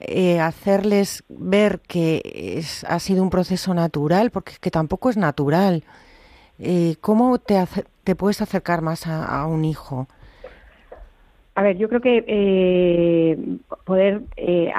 [0.00, 4.30] eh, hacerles ver que ha sido un proceso natural?
[4.30, 5.84] Porque es que tampoco es natural.
[7.02, 7.62] ¿Cómo te,
[8.04, 10.08] te puedes acercar más a un hijo?
[11.58, 13.36] A ver, yo creo que eh,
[13.84, 14.72] poder, eh,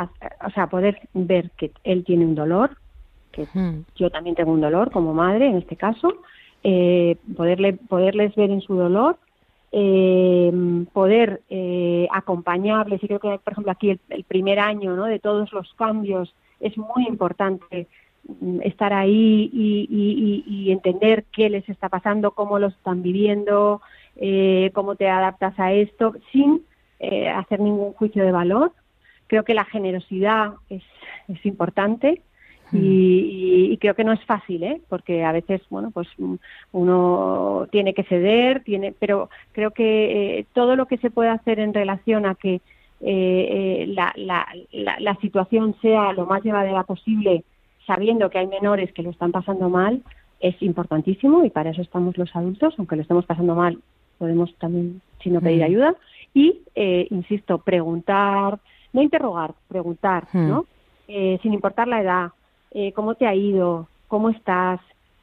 [0.45, 2.77] o sea, poder ver que él tiene un dolor,
[3.33, 3.45] que
[3.97, 6.13] yo también tengo un dolor como madre en este caso,
[6.63, 9.17] eh, poderle, poderles ver en su dolor,
[10.93, 11.41] poder
[12.11, 13.03] acompañarles.
[13.03, 15.03] Y creo que, por ejemplo, aquí el, primer año, ¿no?
[15.03, 17.87] De todos los cambios es muy importante
[18.39, 23.81] mm, estar ahí y, entender qué les está pasando, cómo lo están viviendo,
[24.15, 26.61] eh, cómo te adaptas a esto, sin
[26.99, 28.71] eh, hacer ningún juicio de valor.
[29.27, 30.83] Creo que la generosidad es,
[31.27, 32.21] es importante
[32.71, 34.81] y, creo que no es fácil, ¿eh?
[34.89, 36.35] porque a veces, bueno, pues mm,
[36.73, 41.59] uno tiene que ceder, tiene, pero creo que eh, todo lo que se puede hacer
[41.59, 42.61] en relación a que
[43.01, 47.43] eh, la, la, la, situación sea lo más llevadera posible,
[47.87, 50.03] sabiendo que hay menores que lo están pasando mal,
[50.39, 53.79] es importantísimo y para eso estamos los adultos, aunque lo estemos pasando mal,
[54.17, 55.95] podemos también, si no pedir ayuda.
[56.33, 56.61] Y,
[57.09, 58.59] insisto, preguntar,
[58.93, 60.65] no interrogar, preguntar, ¿no?
[61.07, 62.31] sin importar la edad,
[62.71, 64.79] eh, cómo te ha ido, cómo estás.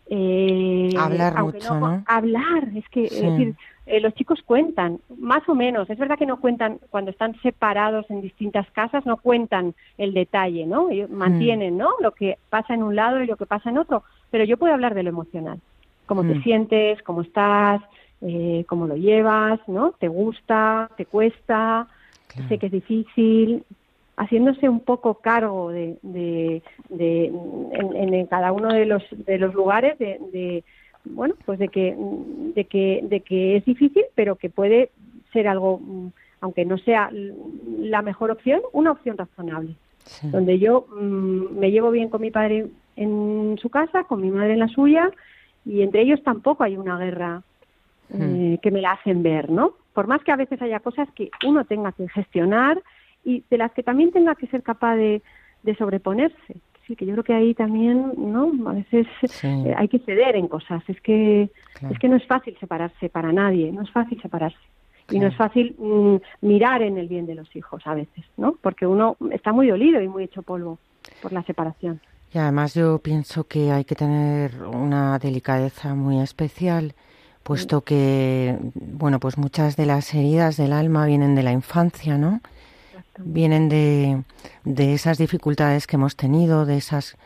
[0.08, 3.54] Eh, hablar mucho, no, Hablar, es que decir,
[3.86, 5.88] eh, los chicos cuentan, más o menos.
[5.90, 10.66] Es verdad que no cuentan cuando están separados en distintas casas, no cuentan el detalle,
[10.66, 10.90] ¿no?
[10.90, 11.78] Ellos mantienen, mm.
[11.78, 11.90] ¿no?
[12.00, 14.04] Lo que pasa en un lado y lo que pasa en otro.
[14.30, 15.60] Pero yo puedo hablar de lo emocional,
[16.06, 16.42] cómo te mm.
[16.42, 17.80] sientes, cómo estás,
[18.22, 19.92] eh, cómo lo llevas, ¿no?
[19.92, 20.90] ¿Te gusta?
[20.96, 21.86] ¿Te cuesta?
[22.48, 23.64] Sé que es difícil
[24.16, 26.62] haciéndose un poco cargo de, de,
[27.72, 30.64] en, cada uno de los de los lugares de,
[31.04, 31.94] bueno pues de que
[32.54, 34.90] de que de que es difícil pero que puede
[35.32, 35.80] ser algo
[36.40, 37.10] aunque no sea
[37.78, 39.76] la mejor opción una opción razonable
[40.22, 44.54] donde yo mm, me llevo bien con mi padre en su casa con mi madre
[44.54, 45.10] en la suya
[45.66, 47.42] y entre ellos tampoco hay una guerra.
[48.12, 51.30] Eh, que me la hacen ver no por más que a veces haya cosas que
[51.46, 52.82] uno tenga que gestionar
[53.24, 55.22] y de las que también tenga que ser capaz de,
[55.78, 56.60] sobreponerse.
[56.86, 58.52] Sí, que yo creo que ahí también, ¿no?
[58.68, 59.06] A veces
[59.42, 60.82] eh, hay que ceder en cosas.
[60.86, 61.50] Es que
[61.90, 64.58] es que no es fácil separarse para nadie, no es fácil separarse.
[65.10, 68.58] Y no es fácil mm, mirar en el bien de los hijos a veces, ¿no?
[68.60, 70.78] Porque uno está muy dolido y muy hecho polvo
[71.22, 72.00] por la separación.
[72.34, 76.94] Y además yo pienso que hay que tener una delicadeza muy especial,
[77.46, 82.40] puesto que, bueno, pues muchas de las heridas del alma vienen de la infancia, ¿no?
[83.18, 84.24] vienen de,
[84.64, 87.16] de esas dificultades que hemos tenido, de esas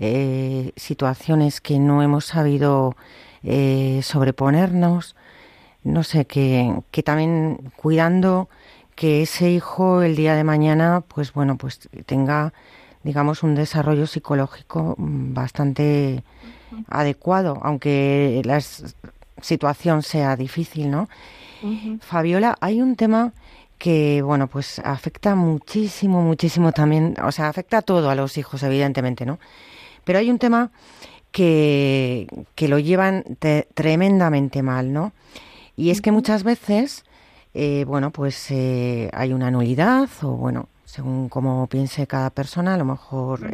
[0.00, 2.96] eh, situaciones que no hemos sabido
[3.44, 5.14] eh, sobreponernos.
[5.84, 8.48] No sé, que, que también cuidando
[8.96, 12.52] que ese hijo el día de mañana, pues bueno, pues tenga,
[13.04, 16.24] digamos, un desarrollo psicológico bastante
[16.88, 18.60] adecuado, aunque la
[19.40, 21.08] situación sea difícil, ¿no?
[22.00, 23.32] Fabiola, hay un tema
[23.78, 28.62] que bueno pues afecta muchísimo muchísimo también o sea afecta a todo a los hijos
[28.64, 29.38] evidentemente no
[30.04, 30.70] pero hay un tema
[31.30, 32.26] que,
[32.56, 33.24] que lo llevan
[33.74, 35.12] tremendamente mal no
[35.76, 37.04] y es que muchas veces
[37.54, 42.78] eh, bueno pues eh, hay una nulidad o bueno según como piense cada persona a
[42.78, 43.48] lo mejor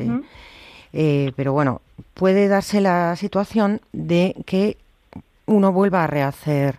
[0.92, 1.82] eh, pero bueno
[2.14, 4.78] puede darse la situación de que
[5.46, 6.78] uno vuelva a rehacer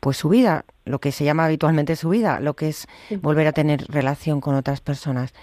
[0.00, 2.86] pues su vida lo que se llama habitualmente su vida, lo que es
[3.20, 5.34] volver a tener relación con otras personas.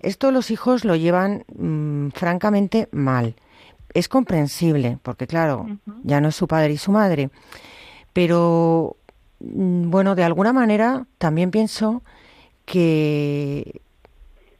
[0.00, 3.34] Esto los hijos lo llevan mm, francamente mal.
[3.92, 5.66] Es comprensible, porque claro,
[6.04, 7.30] ya no es su padre y su madre,
[8.12, 8.96] pero
[9.40, 12.02] mm, bueno, de alguna manera también pienso
[12.64, 13.82] que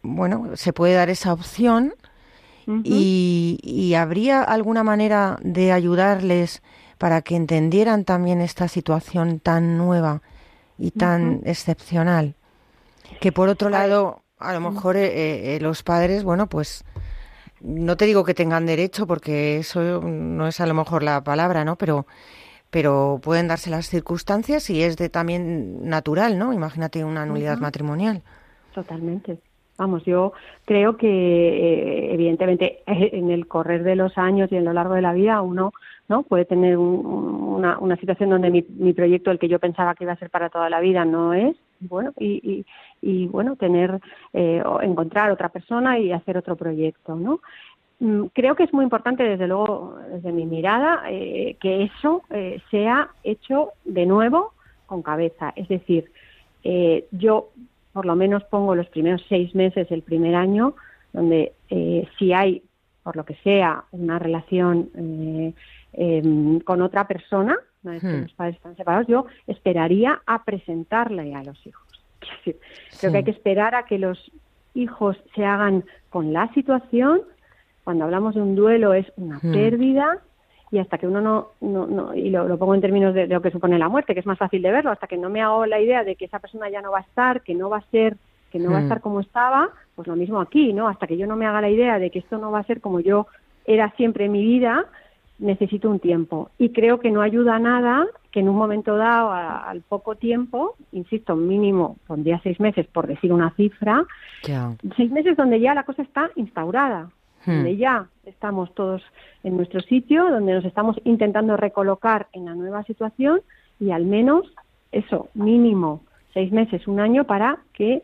[0.03, 1.95] bueno, se puede dar esa opción
[2.67, 6.63] y, y habría alguna manera de ayudarles
[6.99, 10.23] para que entendieran también esta situación tan nueva
[10.79, 12.35] y tan excepcional.
[13.21, 16.85] Que por otro lado, a lo mejor eh, eh, los padres, bueno, pues
[17.61, 21.65] no te digo que tengan derecho, porque eso no es a lo mejor la palabra,
[21.65, 21.77] ¿no?
[21.77, 22.07] Pero,
[22.71, 26.53] pero pueden darse las circunstancias y es de también natural, ¿no?
[26.53, 28.23] Imagínate una nulidad matrimonial.
[28.75, 29.39] Totalmente.
[29.77, 30.33] Vamos, yo
[30.65, 35.03] creo que eh, evidentemente en el correr de los años y en lo largo de
[35.03, 35.73] la vida uno
[36.09, 40.05] no puede tener una, una, situación donde mi, mi, proyecto el que yo pensaba que
[40.05, 41.57] iba a ser para toda la vida no es.
[41.81, 42.67] Bueno y, y,
[43.03, 44.01] y bueno tener
[44.33, 47.41] eh, encontrar otra persona y hacer otro proyecto no
[47.99, 52.63] mm, creo que es muy importante desde luego desde mi mirada eh, que eso eh,
[52.71, 54.53] sea hecho de nuevo
[54.87, 55.53] con cabeza.
[55.57, 56.11] Es decir
[56.63, 57.51] eh, yo
[57.95, 60.75] por lo menos pongo los primeros seis meses el primer año,
[61.13, 62.63] donde eh, si hay,
[63.05, 65.55] por lo que sea, una relación eh,
[65.93, 68.23] em, con otra persona, no es que hmm.
[68.23, 71.87] los padres están separados, yo esperaría a presentarle a los hijos.
[73.01, 74.19] creo que hay que esperar a que los
[74.75, 77.23] hijos se hagan con la situación.
[77.85, 79.53] Cuando hablamos de un duelo es una hmm.
[79.53, 80.21] pérdida,
[80.75, 83.53] y hasta que uno no, no, no y lo, pongo en términos de, lo que
[83.53, 85.81] supone la muerte, que es más fácil de verlo, hasta que no me hago la
[85.81, 88.17] idea de que esa persona ya no va a estar, que no va a ser,
[88.51, 88.83] que no va a Mm.
[88.85, 90.89] estar como estaba, pues lo mismo aquí, ¿no?
[90.89, 92.81] Hasta que yo no me haga la idea de que esto no va a ser
[92.81, 93.29] como yo
[93.65, 94.85] era siempre en mi vida,
[95.39, 96.51] necesito un tiempo.
[96.59, 100.75] Y creo que no ayuda nada que en un momento dado, a- al poco tiempo,
[100.91, 104.05] insisto, mínimo, pondría seis meses por decir una cifra,
[104.97, 107.11] seis meses donde ya la cosa está instaurada,
[107.47, 107.57] Hmm.
[107.57, 109.03] donde ya estamos todos
[109.43, 113.41] en nuestro sitio, donde nos estamos intentando recolocar en la nueva situación
[113.79, 114.47] y al menos
[114.93, 118.03] eso, mínimo seis meses, un año para que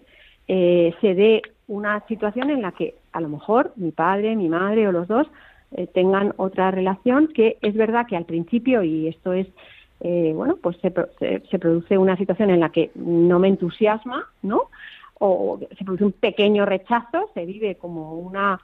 [0.48, 4.88] eh, se dé una situación en la que a lo mejor mi padre, mi madre
[4.88, 5.26] o los dos
[5.72, 9.46] eh, tengan otra relación que es verdad que al principio, y esto es,
[10.00, 10.92] eh, bueno, pues se,
[11.48, 14.62] se produce una situación en la que no me entusiasma, ¿no?
[15.20, 18.60] O se produce un pequeño rechazo, se vive como una,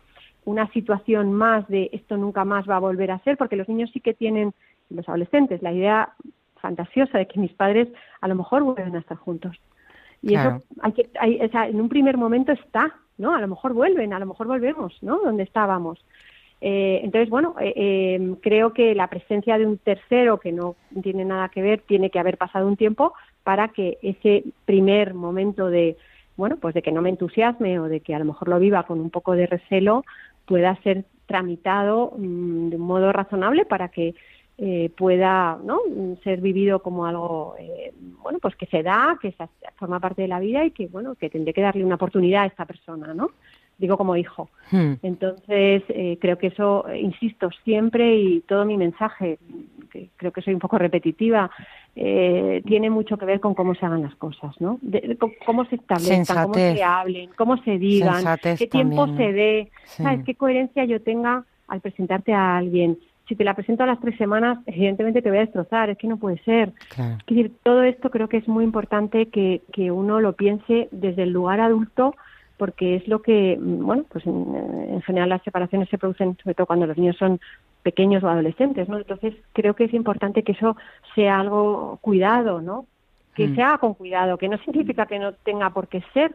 [0.46, 3.90] una situación más de esto nunca más va a volver a ser, porque los niños
[3.92, 4.54] sí que tienen,
[4.88, 6.14] los adolescentes, la idea
[6.60, 7.88] fantasiosa de que mis padres
[8.20, 9.56] a lo mejor vuelven a estar juntos.
[10.22, 10.56] Y Claro.
[10.56, 13.34] eso hay que, hay, o sea, en un primer momento está, ¿no?
[13.34, 15.18] A lo mejor vuelven, a lo mejor volvemos, ¿no?
[15.18, 16.02] Donde estábamos.
[16.60, 21.24] Eh, entonces, bueno, eh, eh, creo que la presencia de un tercero que no tiene
[21.24, 25.96] nada que ver tiene que haber pasado un tiempo para que ese primer momento de,
[26.36, 28.84] bueno, pues de que no me entusiasme o de que a lo mejor lo viva
[28.84, 30.04] con un poco de recelo
[30.46, 34.14] pueda ser tramitado mm, de un modo razonable para que
[34.58, 35.80] eh, pueda ¿no?
[36.24, 37.92] Ser vivido como algo eh,
[38.22, 39.34] bueno pues que se da que
[39.74, 42.46] forma parte de la vida y que bueno que tendré que darle una oportunidad a
[42.46, 43.32] esta persona no
[43.78, 44.48] digo como hijo.
[44.70, 44.94] Hmm.
[45.02, 49.38] entonces eh, creo que eso eh, insisto siempre y todo mi mensaje
[49.92, 51.50] que creo que soy un poco repetitiva
[51.94, 55.34] eh, tiene mucho que ver con cómo se hagan las cosas no de, de cómo-
[55.44, 59.70] cómo se establezcan cómo se hablen cómo se digan Sensatez qué tiempo se dé.
[59.84, 60.02] Sí.
[60.02, 62.98] sabes qué coherencia yo tenga al presentarte a alguien
[63.28, 66.06] si te la presento a las tres semanas evidentemente te voy a destrozar es que
[66.08, 66.72] no puede ser.
[66.94, 67.18] Claro.
[67.20, 71.22] es decir, todo esto creo que es muy importante que, que uno lo piense desde
[71.24, 72.14] el lugar adulto,
[72.56, 74.54] porque es lo que, mm, bueno, pues en,
[74.90, 77.38] en general las separaciones se producen sobre todo cuando los niños son
[77.82, 78.98] pequeños o adolescentes, ¿no?
[78.98, 80.76] Entonces creo que es importante que eso
[81.14, 82.86] sea algo cuidado, ¿no?
[83.34, 83.54] Que Mm.
[83.54, 86.34] se haga con cuidado, que no significa que no tenga por qué ser,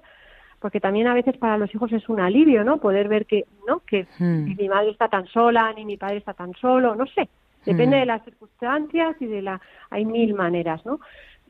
[0.59, 2.77] porque también a veces para los hijos es un alivio, ¿no?
[2.77, 3.79] Poder ver que, ¿no?
[3.79, 4.05] Que
[4.45, 7.27] ni mi madre está tan sola, ni mi padre está tan solo, no sé.
[7.65, 7.99] Depende Mm.
[7.99, 9.59] de las circunstancias y de la...
[9.89, 10.99] Hay mil maneras, ¿no?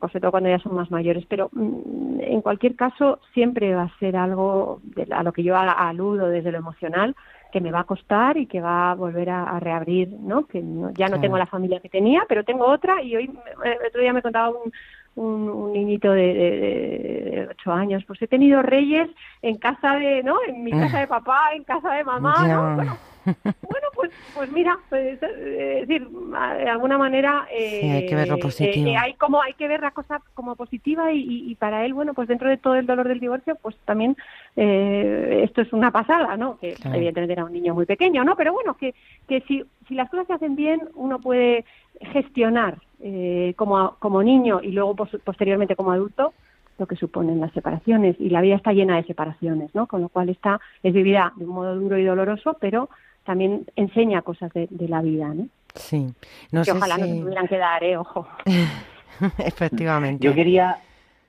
[0.08, 1.24] Sobre todo cuando ya son más mayores.
[1.26, 5.56] Pero mm, en cualquier caso siempre va a ser algo de- a lo que yo
[5.56, 7.14] aludo desde lo emocional
[7.52, 10.46] que me va a costar y que va a volver a, a reabrir, ¿no?
[10.46, 11.20] Que no- ya no Claro.
[11.20, 14.22] tengo la familia que tenía, pero tengo otra y hoy, me- el otro día me
[14.22, 14.72] contaba un,
[15.14, 19.08] un, un niñito de, de, ocho años, pues he tenido reyes
[19.42, 20.36] en casa de, ¿no?
[20.48, 22.48] En mi casa de papá, en casa de mamá.
[22.48, 22.74] ¿no?
[22.76, 28.06] Bueno, bueno, pues, pues mira, pues, eh, es decir, de alguna manera eh, Sí, hay
[28.06, 28.88] que ver lo eh, positivo.
[28.90, 32.12] eh, hay como hay que ver la cosa como positiva y, y- para él, bueno,
[32.14, 34.16] pues dentro de todo el dolor del divorcio, pues también
[34.56, 36.58] eh, esto es una pasada, ¿no?
[36.58, 36.96] Que Claro.
[36.96, 38.36] evidentemente era un niño muy pequeño, ¿no?
[38.36, 38.94] Pero bueno, que,
[39.28, 41.64] que si, si las cosas se hacen bien, uno puede
[42.00, 46.34] gestionar eh, como, como niño y luego pos- posteriormente como adulto
[46.78, 49.86] lo que suponen las separaciones y la vida está llena de separaciones, ¿no?
[49.86, 52.88] Con lo cual está es vivida de un modo duro y doloroso, pero
[53.24, 55.46] también enseña cosas de, de la vida, ¿no?
[55.74, 56.06] Sí.
[56.50, 57.96] No que sé ojalá no se tuvieran que dar, ¿eh?
[57.96, 58.26] Ojo.
[59.38, 60.24] Efectivamente.
[60.26, 60.78] Yo quería,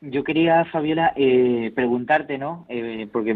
[0.02, 2.66] yo quería, Fabiola, eh, preguntarte, ¿no?
[2.70, 3.36] Eh, porque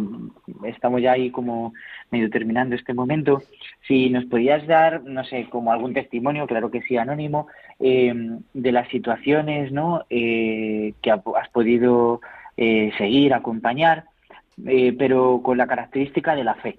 [0.65, 1.73] estamos ya ahí como
[2.11, 3.41] medio terminando este momento.
[3.87, 7.47] Si nos podías dar, no sé, como algún testimonio, claro que sí, anónimo,
[7.79, 8.13] eh,
[8.53, 10.03] de las situaciones, ¿no?
[10.09, 12.21] Eh, que ha- has podido
[12.57, 14.05] eh, seguir, acompañar,
[14.65, 16.77] eh, pero con la característica de la fe.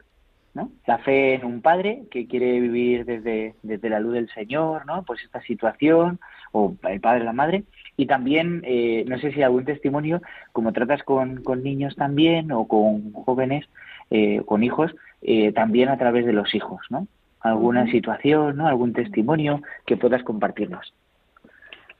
[0.55, 0.71] ¿No?
[0.87, 5.03] La fe en un padre que quiere vivir desde, desde la luz del Señor, ¿no?
[5.05, 6.19] Pues esta situación,
[6.53, 7.65] o el padre, la madre,
[7.97, 10.23] y también, eh, no sé si algún testimonio,
[10.53, 13.69] como tratas con, con niños también, o con jóvenes,
[14.11, 17.07] eh, con hijos, eh, también a través de los hijos, ¿no?
[17.41, 18.67] Alguna situación, ¿no?
[18.67, 20.93] Algún testimonio que puedas compartirnos.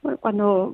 [0.03, 0.73] Bueno, cuando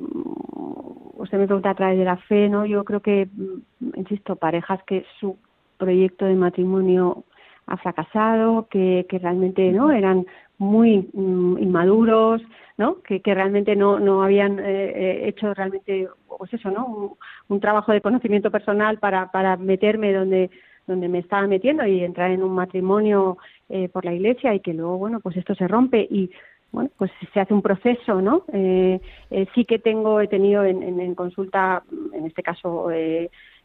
[1.15, 2.67] usted me pregunta a través de la fe, ¿no?
[2.67, 5.37] Yo creo que, mm, insisto, parejas que su
[5.79, 7.25] proyecto de matrimonio
[7.67, 10.27] ha fracasado, que, que realmente no eran
[10.59, 12.43] muy mm, inmaduros,
[12.77, 13.03] ¿no?
[13.03, 16.09] Que, que realmente no, no habían eh, eh, hecho realmente,
[16.39, 16.87] pues eso, ¿no?
[16.87, 17.13] Un,
[17.49, 20.51] un trabajo de conocimiento personal para, para meterme donde
[20.87, 23.39] donde me estaba metiendo y entrar en un matrimonio
[23.69, 26.31] eh, por la iglesia y que luego, bueno, pues esto se rompe y
[26.73, 28.45] bueno, pues se hace un proceso, ¿no?
[28.53, 29.01] Eh,
[29.31, 32.89] eh, sí que tengo, he tenido en, en, en consulta, en este caso,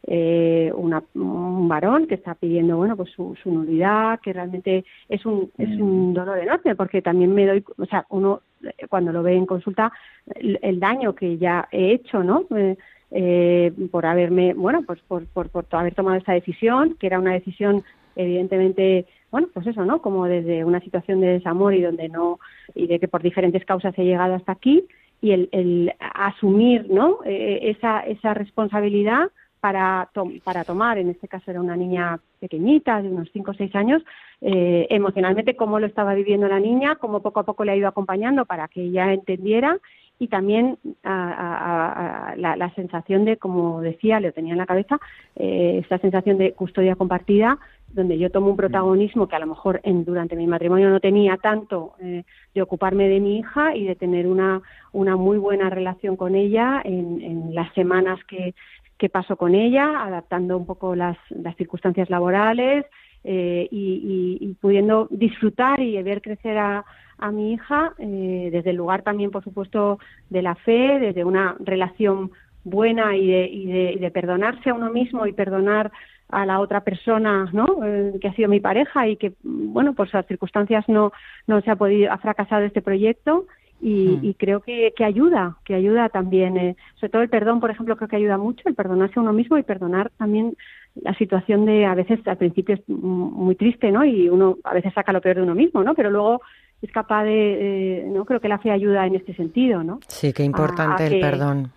[0.06, 5.24] eh, una, un varón que está pidiendo, bueno, pues su, su nulidad, que realmente es
[5.26, 9.22] un, es un dolor enorme, porque también me doy, o sea, uno eh, cuando lo
[9.22, 9.92] ve en consulta,
[10.34, 12.46] el, el daño que ya he hecho, ¿no?
[12.56, 12.76] Eh,
[13.12, 17.32] eh, por haberme, bueno, pues por, por, por haber tomado esa decisión, que era una
[17.32, 17.82] decisión
[18.16, 20.02] evidentemente bueno, pues eso, ¿no?
[20.02, 22.40] Como desde una situación de desamor y donde no,
[22.74, 24.84] y de que por diferentes causas he llegado hasta aquí,
[25.22, 27.18] y el, el asumir, ¿no?
[27.24, 29.30] Eh, esa, esa responsabilidad
[29.60, 30.10] para,
[30.42, 34.02] para tomar, en este caso era una niña pequeñita, de unos 5 o 6 años,
[34.40, 37.88] eh, emocionalmente cómo lo estaba viviendo la niña, cómo poco a poco le ha ido
[37.88, 39.78] acompañando para que ella entendiera
[40.20, 45.00] y también a, la, sensación de, como decía, lo tenía en la cabeza,
[45.34, 47.58] eh, esta sensación de custodia compartida,
[47.88, 51.38] donde yo tomo un protagonismo que a lo mejor en, durante mi matrimonio no tenía
[51.38, 54.60] tanto eh, de ocuparme de mi hija y de tener una,
[54.92, 58.54] una muy buena relación con ella en, en las semanas que,
[59.00, 62.84] que paso con ella, adaptando un poco las, las circunstancias laborales
[63.24, 66.84] eh, y, pudiendo disfrutar y ver crecer a,
[67.32, 69.98] mi hija eh, desde el lugar también, por supuesto,
[70.30, 72.30] de la fe, desde una relación
[72.64, 75.90] buena y de, y de, perdonarse a uno mismo y perdonar
[76.30, 77.84] a la otra persona, ¿no?
[77.84, 81.12] Eh, que ha sido mi pareja y que, bueno, por sus circunstancias no,
[81.46, 83.46] no se ha podido, ha fracasado este proyecto
[83.80, 84.24] y, hmm.
[84.24, 87.96] y creo que, que, ayuda, que ayuda también, eh, sobre todo el perdón, por ejemplo,
[87.96, 90.56] creo que ayuda mucho, el perdonarse a uno mismo y perdonar también
[90.94, 94.04] la situación de, a veces al principio es muy triste, ¿no?
[94.04, 95.94] Y uno a veces saca lo peor de uno mismo, ¿no?
[95.94, 96.42] Pero luego
[96.82, 100.00] es capaz de, no creo que la fe ayuda en este sentido, ¿no?
[100.08, 101.70] Sí, qué importante el perdón.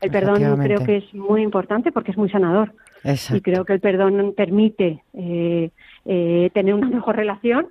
[0.00, 2.72] El perdón creo que es muy importante porque es muy sanador.
[3.32, 5.70] Y creo que el perdón permite eh,
[6.04, 7.68] eh, tener una mejor relación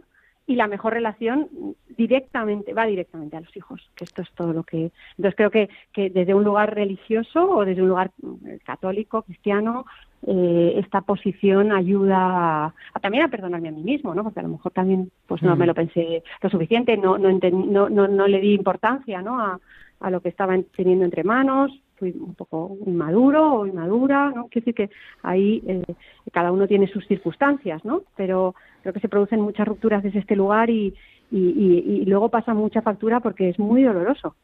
[0.48, 1.50] y la mejor relación
[1.98, 5.70] directamente va directamente a los hijos que esto es todo lo que entonces creo que,
[5.91, 8.12] que desde un lugar religioso o desde un lugar
[8.45, 9.86] eh, católico cristiano
[10.26, 14.24] eh, esta posición ayuda a, también a perdonarme a mí mismo, ¿no?
[14.24, 17.89] Porque a lo mejor también pues no me lo pensé lo suficiente, no no, no,
[17.89, 19.39] no, no le di importancia, ¿no?
[19.39, 19.60] A,
[20.00, 24.48] a lo que estaba teniendo entre manos, fui un poco inmaduro o inmadura, ¿no?
[24.48, 24.89] Quiero decir que
[25.24, 25.84] ahí eh,
[26.32, 28.04] cada uno tiene sus circunstancias, ¿no?
[28.16, 28.56] Pero
[28.88, 30.94] creo que se producen muchas rupturas desde este lugar y,
[31.30, 34.38] y, y, luego pasa mucha factura porque es muy doloroso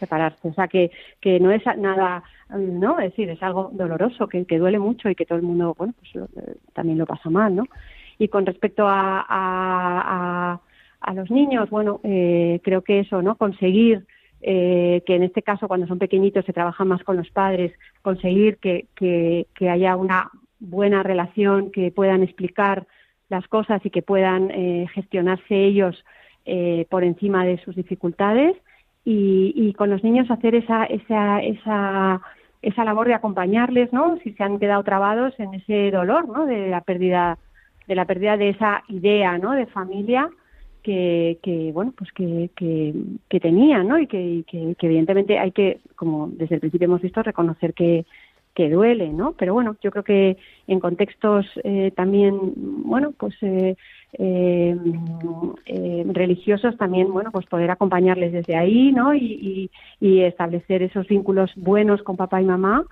[0.00, 0.48] separarse.
[0.48, 0.90] O sea, que,
[1.20, 2.98] que no es nada, ¿no?
[2.98, 5.94] Es decir, es algo doloroso, que, que duele mucho y que todo el mundo, bueno,
[6.00, 7.66] pues eh, también lo pasa mal, ¿no?
[8.18, 10.60] Y con respecto a, a,
[11.00, 13.36] a, los niños, bueno, eh, creo que eso, ¿no?
[13.36, 14.06] Conseguir
[14.40, 17.72] eh, que en este caso, cuando son pequeñitos, se trabaja más con los padres,
[18.02, 22.88] conseguir que, que haya una buena relación, que puedan explicar
[23.28, 26.04] las cosas y que puedan eh, gestionarse ellos
[26.44, 28.56] eh, por encima de sus dificultades
[29.04, 32.20] y, y con los niños hacer esa, esa, esa,
[32.62, 34.18] esa labor de acompañarles, ¿no?
[34.22, 36.46] Si se han quedado trabados en ese dolor, ¿no?
[36.46, 37.38] De la pérdida,
[37.86, 39.52] de la pérdida de esa idea, ¿no?
[39.52, 40.28] De familia
[40.82, 43.98] que, que bueno, pues que, que, tenían, ¿no?
[43.98, 48.04] Y que, que, que evidentemente hay que, como desde el principio hemos visto, reconocer que,
[48.54, 49.32] que duele, ¿no?
[49.32, 50.36] Pero bueno, yo creo que
[50.66, 53.76] en contextos eh, también, bueno, pues eh,
[54.16, 54.76] eh,
[55.66, 59.12] eh, religiosos también, bueno, pues poder acompañarles desde ahí, ¿no?
[59.14, 62.84] Y, y, y, establecer esos vínculos buenos con papá y mamá,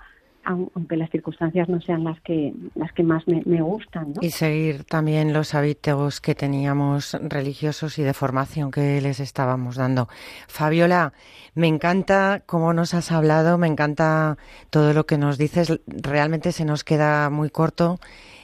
[0.45, 4.13] aunque las circunstancias no sean las que las que más me, me, gustan.
[4.13, 4.21] ¿no?
[4.21, 10.09] Y seguir también los hábitos que teníamos religiosos y de formación que les estábamos dando.
[10.47, 11.13] Fabiola,
[11.55, 14.37] me encanta cómo nos has hablado, me encanta
[14.69, 15.79] todo lo que nos dices.
[15.87, 17.99] Realmente se nos queda muy corto.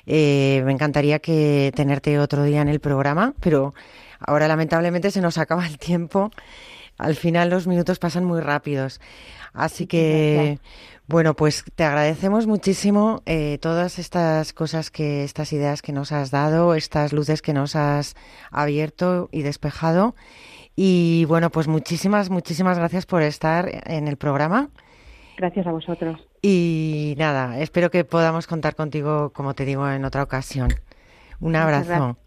[0.06, 3.74] Eh, me encantaría que tenerte otro día en el programa, pero
[4.20, 6.32] ahora lamentablemente se nos acaba el tiempo.
[6.98, 9.00] Al final los minutos pasan muy rápidos.
[9.54, 10.60] Así que,
[11.10, 16.30] bueno, pues te agradecemos muchísimo eh, todas estas cosas que, estas ideas que nos has
[16.30, 18.16] dado, estas luces que nos has
[18.52, 20.14] abierto y despejado.
[20.76, 24.70] Y bueno, pues muchísimas, muchísimas gracias por estar en el programa.
[25.36, 26.20] Gracias a vosotros.
[26.44, 30.70] Y nada, espero que podamos contar contigo, como te digo, en otra ocasión.
[31.40, 32.18] Un abrazo.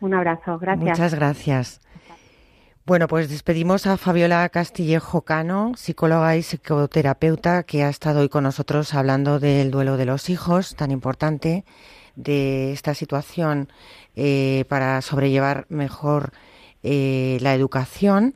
[0.00, 0.88] Un abrazo, gracias.
[0.88, 1.80] Muchas gracias.
[2.90, 8.42] Bueno, pues despedimos a Fabiola Castillejo Cano, psicóloga y psicoterapeuta, que ha estado hoy con
[8.42, 11.64] nosotros hablando del duelo de los hijos, tan importante,
[12.16, 13.68] de esta situación
[14.16, 16.32] eh, para sobrellevar mejor
[16.82, 18.34] eh, la educación.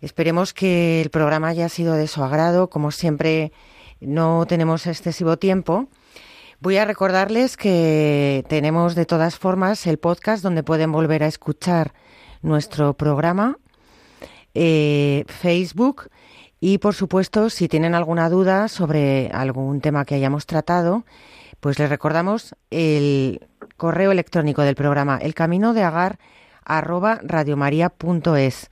[0.00, 2.70] Esperemos que el programa haya sido de su agrado.
[2.70, 3.52] Como siempre,
[4.00, 5.88] no tenemos excesivo tiempo.
[6.58, 11.92] Voy a recordarles que tenemos de todas formas el podcast donde pueden volver a escuchar
[12.40, 13.58] nuestro programa
[14.54, 16.08] eh, Facebook
[16.60, 21.04] y, por supuesto, si tienen alguna duda sobre algún tema que hayamos tratado,
[21.60, 23.46] pues les recordamos el
[23.76, 26.18] correo electrónico del programa, el camino de agar
[26.64, 28.70] arroba radiomaria.es.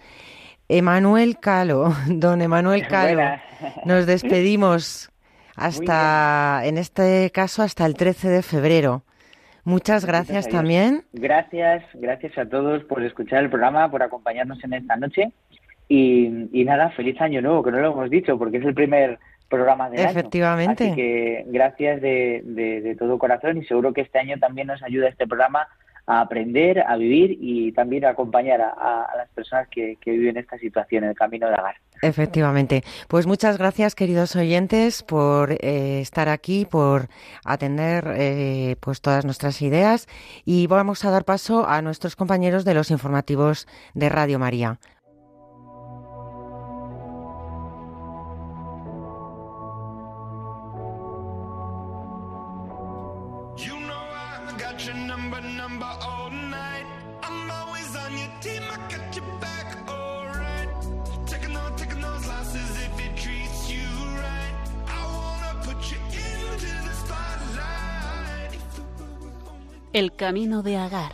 [0.68, 3.20] Emanuel Calo, don Emanuel Calo,
[3.84, 5.10] nos despedimos.
[5.54, 9.02] hasta, en este caso, hasta el 13 de febrero.
[9.64, 11.04] Muchas gracias también.
[11.12, 15.32] Gracias, gracias a todos por escuchar el programa, por acompañarnos en esta noche.
[15.94, 19.18] Y, nada, feliz año nuevo, que no lo hemos dicho, porque es el primer
[19.50, 20.86] programa del Efectivamente.
[20.86, 25.08] Así que gracias de, de, todo corazón y seguro que este año también nos ayuda
[25.08, 25.68] este programa
[26.06, 31.04] a aprender, a vivir y también a acompañar a, las personas que, viven esta situación
[31.04, 31.76] en el camino de Agar.
[32.00, 32.82] Efectivamente.
[33.06, 37.08] Pues muchas gracias, queridos oyentes, por eh, estar aquí, por
[37.44, 40.08] atender eh, pues todas nuestras ideas
[40.46, 44.78] y vamos a dar paso a nuestros compañeros de los informativos de Radio María.
[69.92, 71.12] El camino de Agar.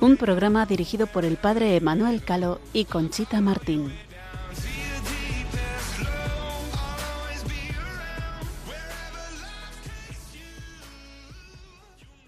[0.00, 3.92] Un programa dirigido por el padre Emanuel Calo y Conchita Martín.